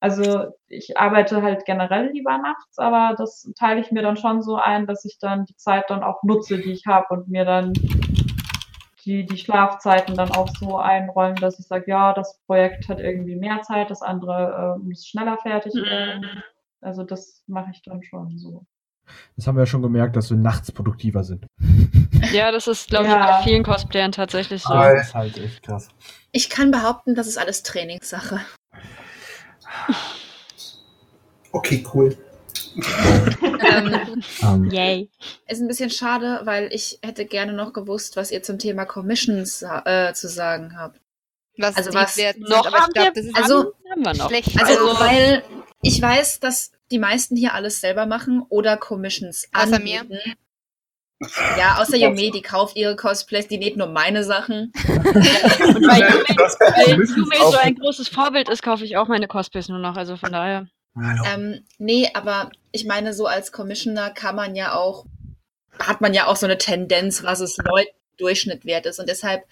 [0.01, 4.55] Also ich arbeite halt generell lieber nachts, aber das teile ich mir dann schon so
[4.55, 7.73] ein, dass ich dann die Zeit dann auch nutze, die ich habe und mir dann
[9.09, 13.37] die, die Schlafzeiten dann auch so einräumen, dass ich sage, ja, das Projekt hat irgendwie
[13.37, 15.85] mehr Zeit, das andere äh, muss schneller fertig mhm.
[15.85, 16.43] werden.
[16.83, 18.67] Also das mache ich dann schon so.
[19.37, 21.47] Das haben wir ja schon gemerkt, dass wir nachts produktiver sind.
[22.33, 23.21] Ja, das ist, glaube ja.
[23.21, 24.75] ich, bei vielen Cosplayern tatsächlich so.
[24.75, 25.89] Das ist halt echt krass.
[26.33, 28.41] Ich kann behaupten, das ist alles Trainingssache.
[31.53, 32.19] Okay, cool
[32.79, 34.71] ähm, um.
[34.71, 35.11] Yay.
[35.47, 39.63] Ist ein bisschen schade, weil ich hätte gerne noch gewusst, was ihr zum Thema Commissions
[39.63, 41.01] äh, zu sagen habt.
[41.57, 44.29] Was also was noch aber ich glaub, das ist also, haben wir noch.
[44.29, 44.61] Schlecht.
[44.61, 45.43] Also, also, weil
[45.83, 50.09] ich weiß, dass die meisten hier alles selber machen oder Commissions Außer anbieten.
[50.09, 50.35] mir.
[51.59, 54.73] Ja, außer Yume, die kauft ihre Cosplays, die näht nur meine Sachen.
[54.87, 56.03] Und weil
[57.17, 60.33] Yume so ein großes Vorbild ist, kaufe ich auch meine Cosplays nur noch, also von
[60.33, 60.69] daher.
[61.27, 65.07] Ähm, nee, aber ich meine, so als Commissioner kann man ja auch,
[65.79, 68.99] hat man ja auch so eine Tendenz, was es Leuten Durchschnittwert ist.
[68.99, 69.45] Und deshalb,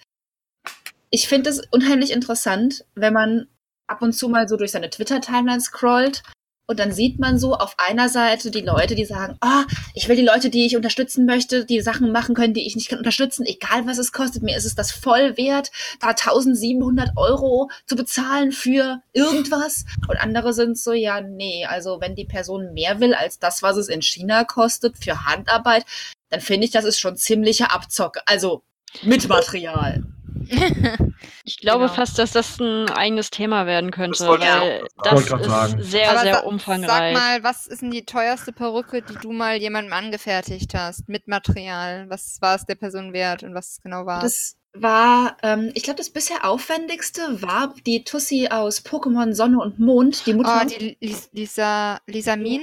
[1.09, 3.47] ich finde es unheimlich interessant, wenn man
[3.87, 6.23] ab und zu mal so durch seine Twitter-Timeline scrollt
[6.67, 9.63] und dann sieht man so auf einer Seite die Leute, die sagen, oh,
[9.93, 12.89] ich will die Leute, die ich unterstützen möchte, die Sachen machen können, die ich nicht
[12.89, 14.43] kann, unterstützen, egal was es kostet.
[14.43, 19.85] Mir ist es das voll wert, da 1700 Euro zu bezahlen für irgendwas.
[20.09, 23.77] Und andere sind so, ja, nee, also wenn die Person mehr will als das, was
[23.77, 25.85] es in China kostet für Handarbeit,
[26.29, 28.21] dann finde ich, das ist schon ziemliche Abzocke.
[28.25, 28.61] Also
[29.03, 30.03] mit Material.
[31.43, 31.93] Ich glaube genau.
[31.93, 35.81] fast, dass das ein eigenes Thema werden könnte, das weil das ist sagen.
[35.81, 37.15] sehr, Aber sehr umfangreich.
[37.15, 41.27] Sag mal, was ist denn die teuerste Perücke, die du mal jemandem angefertigt hast mit
[41.29, 42.09] Material?
[42.09, 45.97] Was war es der Person wert und was genau war Das war, ähm, ich glaube,
[45.97, 50.63] das bisher aufwendigste war die Tussi aus Pokémon Sonne und Mond, die Mutter.
[50.63, 50.97] Oh, die
[51.31, 52.61] Lisa, Lisa Min?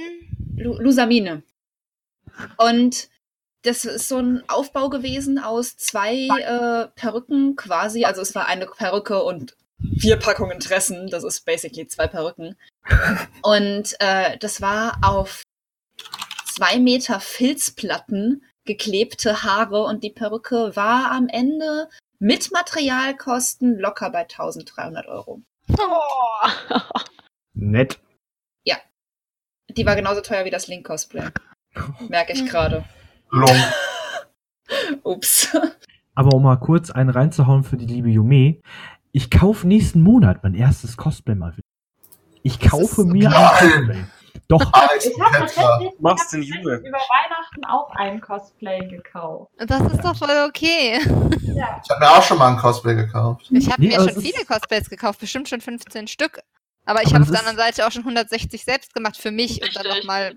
[0.57, 1.43] Lu Lusamine.
[2.57, 3.09] Und
[3.65, 8.05] das ist so ein Aufbau gewesen aus zwei äh, Perücken quasi.
[8.05, 9.55] Also es war eine Perücke und
[9.99, 11.09] vier Packungen Dressen.
[11.09, 12.55] Das ist basically zwei Perücken.
[13.41, 15.43] Und äh, das war auf
[16.45, 24.21] zwei Meter Filzplatten geklebte Haare und die Perücke war am Ende mit Materialkosten locker bei
[24.21, 25.41] 1300 Euro.
[25.77, 26.79] Oh.
[27.53, 27.99] Nett.
[29.69, 31.29] Die war genauso teuer wie das Link-Cosplay.
[32.07, 32.85] Merke ich gerade.
[33.31, 33.63] Long.
[35.03, 35.55] Ups.
[36.15, 38.59] Aber um mal kurz einen reinzuhauen für die liebe Yume.
[39.11, 41.53] Ich kaufe nächsten Monat mein erstes Cosplay mal.
[42.43, 44.05] Ich kaufe ist mir ein Cosplay.
[44.47, 45.39] Doch, Ich habe
[46.03, 49.51] tatsächlich, den über Weihnachten auch ein Cosplay gekauft.
[49.57, 50.99] Das ist doch voll okay.
[51.41, 51.81] Ja.
[51.83, 53.47] Ich habe mir auch schon mal ein Cosplay gekauft.
[53.51, 56.41] Ich habe Nee, mir aber schon viele Cosplays gekauft, bestimmt schon 15 Stück.
[56.85, 59.63] Aber ich habe das auf der anderen Seite auch schon 160 selbst gemacht für mich
[59.63, 60.35] und dann nochmal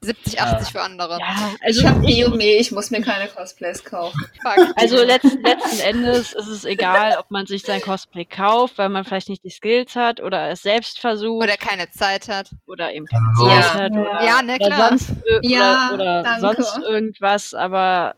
[0.00, 1.18] 70, 80 für andere.
[1.20, 4.20] Ja, Ich also habe Biome, ich muss mir keine Cosplays kaufen.
[4.42, 4.72] Fuck.
[4.76, 9.04] Also letzten, letzten Endes ist es egal, ob man sich sein Cosplay kauft, weil man
[9.04, 12.50] vielleicht nicht die Skills hat oder es selbst versucht Oder keine Zeit hat.
[12.66, 13.26] oder eben keine.
[13.38, 13.74] Zeit Ja.
[13.74, 14.88] hat oder, Ja, ne, oder klar.
[14.88, 18.14] sonst, ir- Ja, oder, oder sonst irgendwas, aber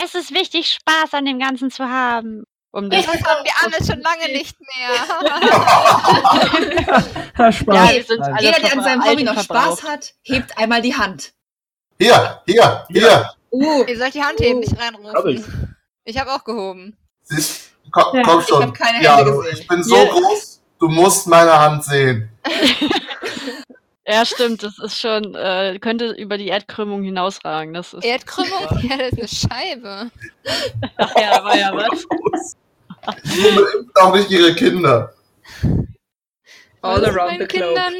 [0.00, 2.44] es ist wichtig, Spaß an dem Ganzen zu haben.
[2.74, 4.90] Um Das haben wir alle schon lange nicht mehr.
[7.38, 7.76] ha, Spaß.
[7.76, 7.90] Ja,
[8.40, 9.78] Jeder, der an seinem Hobby noch verbraucht.
[9.78, 11.32] Spaß hat, hebt einmal die Hand.
[12.00, 13.30] Hier, hier, hier.
[13.52, 14.92] Uh, Ihr sollt die Hand heben, nicht Hab
[15.26, 15.38] ich.
[15.38, 15.76] reinrufen.
[16.04, 16.96] Ich habe auch gehoben.
[17.22, 18.62] Siehst, komm, Ja, komm ich schon.
[18.64, 19.56] hab keine ja, Hände gesehen.
[19.60, 20.06] ich bin so Ja.
[20.10, 22.28] groß, du musst meine Hand sehen.
[24.04, 27.72] ja, stimmt, das ist schon, äh, könnte über die Erdkrümmung hinausragen.
[27.72, 28.80] Das ist, Erdkrümmung?
[28.82, 30.10] Ja, das ist eine Scheibe.
[30.96, 32.04] ach ja, war ja was.
[33.24, 33.46] Die
[33.78, 35.14] impft auch nicht ihre Kinder.
[36.82, 37.74] all Was around the globe.
[37.74, 37.94] Kindern?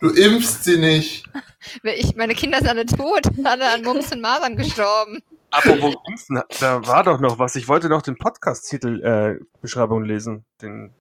[0.00, 1.24] Du impfst sie nicht.
[1.82, 5.22] Ich, meine Kinder sind alle tot, alle an Mumps und Masern gestorben.
[5.50, 7.56] Apropos Impfen, da war doch noch was.
[7.56, 10.44] Ich wollte noch den Podcast-Titel äh, Beschreibung lesen.
[10.60, 10.92] Den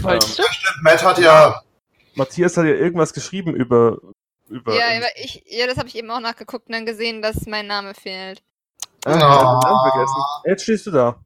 [0.00, 0.42] Wolltest du?
[0.82, 1.62] Matt hat ja,
[2.14, 3.98] Matthias hat ja irgendwas geschrieben über
[4.48, 7.46] über Ja, aber ich, ja, das habe ich eben auch nachgeguckt und dann gesehen, dass
[7.46, 8.42] mein Name fehlt.
[9.04, 10.22] Ah, ich hab den Namen vergessen.
[10.44, 11.20] Jetzt stehst du da.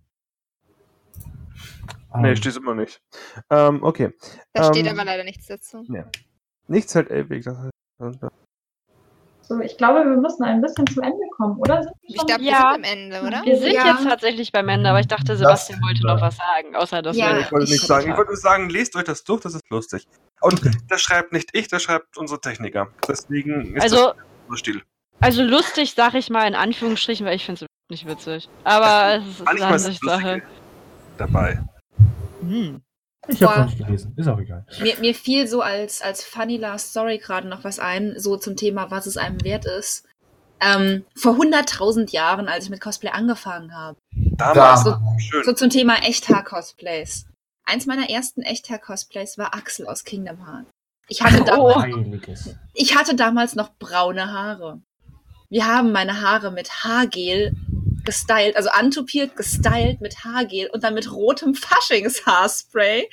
[2.16, 3.00] Nee, Ähm, stehst immer nicht.
[3.50, 4.12] Ähm, okay.
[4.52, 5.84] Da steht Ähm, aber leider nichts dazu.
[6.68, 7.44] Nichts hält ewig.
[7.44, 8.18] Das heißt,
[9.42, 11.82] So, ich glaube, wir müssen ein bisschen zum Ende kommen, oder?
[11.82, 12.58] Sind wir Ich schon- glaube, wir Ja.
[12.58, 13.42] sind am Ende, oder?
[13.44, 13.86] Wir sind Ja.
[13.86, 17.32] jetzt tatsächlich beim Ende, aber ich dachte, Sebastian wollte noch was sagen, außer dass Ja,
[17.34, 18.10] wir ich wollte ich- nichts sagen.
[18.10, 20.06] Ich wollte nur sagen, lest euch das durch, das ist lustig.
[20.40, 22.88] Und das schreibt nicht ich, das schreibt unsere Techniker.
[23.08, 24.16] Deswegen ist Also, das
[24.48, 24.82] unser Stil.
[25.20, 28.48] also lustig sage ich mal in Anführungsstrichen, weil ich finde es nicht witzig.
[28.64, 30.34] Aber es ist Ansichtssache.
[30.34, 30.42] lustig
[31.18, 31.62] dabei.
[32.42, 32.82] Hm.
[33.28, 34.14] Ich habe noch nicht gelesen.
[34.16, 34.66] Ist auch egal.
[34.80, 38.56] Mir, mir fiel so als, als funny last story gerade noch was ein, so zum
[38.56, 40.04] Thema, was es einem wert ist.
[40.60, 43.96] Ähm, vor 100.000 Jahren, als ich mit Cosplay angefangen habe,
[44.36, 44.84] Damals.
[44.84, 45.00] Da.
[45.18, 45.44] Schön.
[45.44, 47.26] so zum Thema Echthaar-Cosplays.
[47.64, 50.70] Eins meiner ersten Echthaar-Cosplays war Axel aus Kingdom Hearts.
[51.08, 51.80] Ich hatte, da, Oh.
[51.80, 52.56] Heiliges.
[52.74, 54.80] ich hatte damals noch braune Haare.
[55.48, 57.54] Wir haben meine Haare mit Haargel
[58.04, 63.08] gestylt, also antupiert, gestylt mit Haargel und dann mit rotem Faschingshaarspray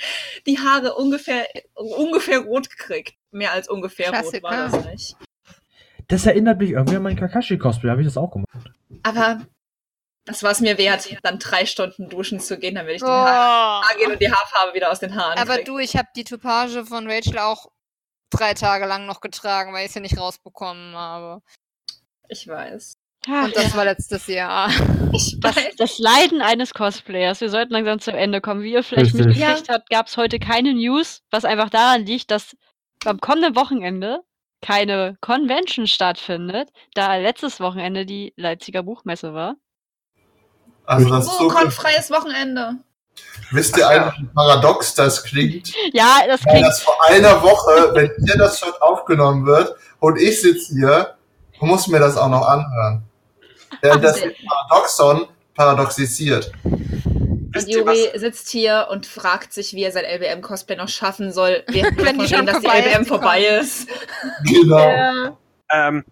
[0.46, 3.14] die Haare ungefähr, ungefähr rot gekriegt.
[3.32, 4.78] Mehr als ungefähr rot war Klassiker.
[4.82, 5.16] das nicht.
[6.08, 7.92] Das erinnert mich irgendwie an mein Kakashi-Cosplay.
[7.92, 8.72] Habe ich das auch gemacht?
[9.04, 9.42] Aber
[10.26, 13.12] das war es mir wert, dann drei Stunden duschen zu gehen, damit ich den Oh.
[13.12, 15.66] Haar Haargel und die Haarfarbe wieder aus den Haaren Aber krieg.
[15.66, 17.68] du, ich habe die Topage von Rachel auch
[18.32, 21.42] drei Tage lang noch getragen, weil ich sie nicht rausbekommen habe.
[22.28, 22.94] Ich weiß.
[23.32, 24.70] Ach, Und das war letztes Jahr.
[25.42, 27.42] Das, das Leiden eines Cosplayers.
[27.42, 28.62] Wir sollten langsam zum Ende kommen.
[28.62, 29.26] Wie ihr vielleicht Richtig.
[29.38, 32.56] mitgekriegt habt, gab es heute keine News, was einfach daran liegt, dass
[33.06, 34.20] am kommenden Wochenende
[34.62, 39.56] keine Convention stattfindet, da letztes Wochenende die Leipziger Buchmesse war.
[40.86, 42.76] Also das ist Oh, so, konfreies Wochenende.
[43.52, 45.74] wisst ihr eigentlich, wie paradox das klingt?
[45.92, 46.68] Ja, das Weil klingt.
[46.68, 51.16] das vor einer Woche, wenn hier das schon aufgenommen wird und ich sitze hier
[51.62, 53.04] muss mir das auch noch anhören.
[53.82, 56.52] Während das Paradoxon paradoxisiert.
[56.64, 61.98] Und Juri sitzt hier und fragt sich, wie er sein LBM-Cosplay noch schaffen soll, während
[61.98, 63.90] wir Wenn die davon schon reden, dass die LBM vorbei ist.
[64.46, 65.38] Genau.
[65.72, 66.06] Ähm,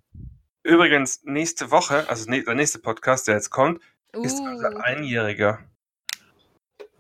[0.64, 3.82] übrigens, nächste Woche, also ne, der nächste Podcast, der jetzt kommt,
[4.14, 4.80] ist unser Uh.
[4.80, 5.60] Einjähriger.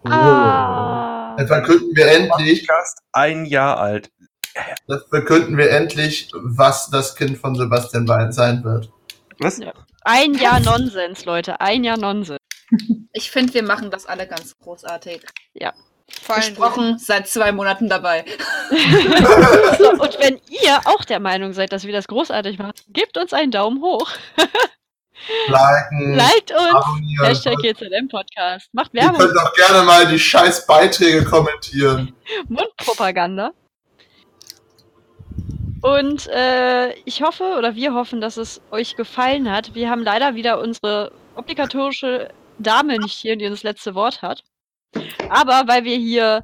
[0.03, 1.35] Ah.
[1.37, 4.11] Dann verkünden wir endlich, Podcast ein Jahr alt.
[4.87, 8.91] das verkünden wir endlich, was das Kind von Sebastian Wein sein wird.
[9.39, 9.57] Was?
[9.57, 9.73] Ja.
[10.03, 11.61] Ein Jahr Nonsens, Leute.
[11.61, 12.39] Ein Jahr Nonsens.
[13.13, 15.21] Ich finde, wir machen das alle ganz großartig.
[16.09, 18.25] Versprochen, seit zwei Monaten dabei.
[19.77, 23.33] so, und wenn ihr auch der Meinung seid, dass wir das großartig machen, gebt uns
[23.33, 24.09] einen Daumen hoch.
[25.47, 27.21] Liken, Liked uns.
[27.21, 28.69] Hashtag GZM Podcast.
[28.73, 29.19] Macht Werbung.
[29.19, 32.15] Ihr könnt auch gerne mal die scheiß Beiträge kommentieren.
[32.47, 33.51] Mundpropaganda.
[35.81, 39.75] Und äh, ich hoffe oder wir hoffen, dass es euch gefallen hat.
[39.75, 44.43] Wir haben leider wieder unsere obligatorische Dame nicht hier, die das letzte Wort hat.
[45.29, 46.43] Aber weil wir hier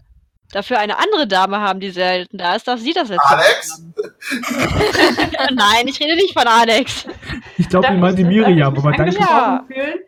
[0.52, 3.84] dafür eine andere Dame haben, die selten da ist, darf sie das letzte Alex?
[5.54, 7.08] Nein, ich rede nicht von Alex.
[7.58, 9.18] Ich glaube, ich meinte Miriam, aber danke.
[9.20, 9.66] Ja.
[9.68, 10.00] Fühlen.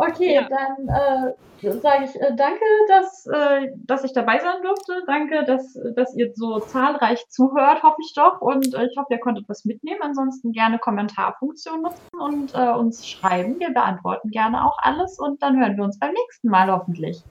[0.00, 0.48] Okay, Ja.
[0.48, 5.02] dann äh, sage ich äh, danke, dass, äh, dass ich dabei sein durfte.
[5.06, 8.40] Danke, dass, dass ihr so zahlreich zuhört, hoffe ich doch.
[8.40, 10.00] Und äh, ich hoffe, ihr konntet was mitnehmen.
[10.02, 13.58] Ansonsten gerne Kommentarfunktion nutzen und äh, uns schreiben.
[13.58, 17.22] Wir beantworten gerne auch alles und dann hören wir uns beim nächsten Mal hoffentlich.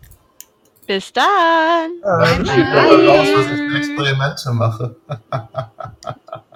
[0.85, 1.25] Bis dann.
[1.25, 2.55] Äh, ich Bye.
[2.55, 4.95] finde aber raus, was ich Experimente mache.